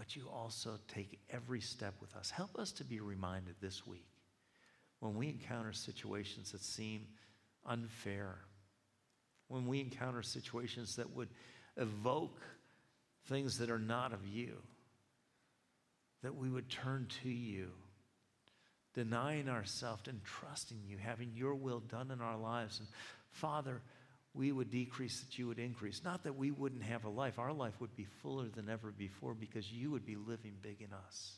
[0.00, 2.30] But you also take every step with us.
[2.30, 4.08] Help us to be reminded this week
[5.00, 7.06] when we encounter situations that seem
[7.66, 8.38] unfair,
[9.48, 11.28] when we encounter situations that would
[11.76, 12.40] evoke
[13.26, 14.56] things that are not of you,
[16.22, 17.68] that we would turn to you
[18.94, 22.78] denying ourselves and trusting you, having your will done in our lives.
[22.78, 22.88] And
[23.32, 23.82] Father,
[24.32, 26.02] we would decrease, that you would increase.
[26.04, 29.34] Not that we wouldn't have a life, our life would be fuller than ever before
[29.34, 31.32] because you would be living big in us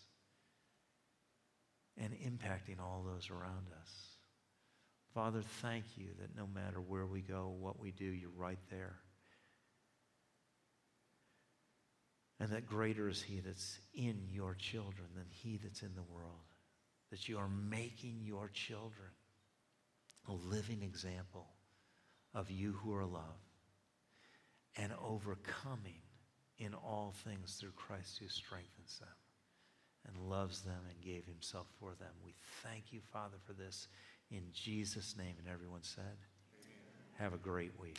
[1.96, 3.90] and impacting all those around us.
[5.14, 8.96] Father, thank you that no matter where we go, what we do, you're right there.
[12.40, 16.40] And that greater is He that's in your children than He that's in the world.
[17.10, 19.10] That you are making your children
[20.28, 21.46] a living example
[22.34, 23.52] of you who are loved
[24.76, 26.00] and overcoming
[26.58, 29.08] in all things through Christ who strengthens them
[30.06, 32.12] and loves them and gave himself for them.
[32.24, 33.88] We thank you, Father, for this
[34.30, 35.34] in Jesus' name.
[35.38, 36.02] And everyone said,
[36.64, 37.18] Amen.
[37.18, 37.98] Have a great week.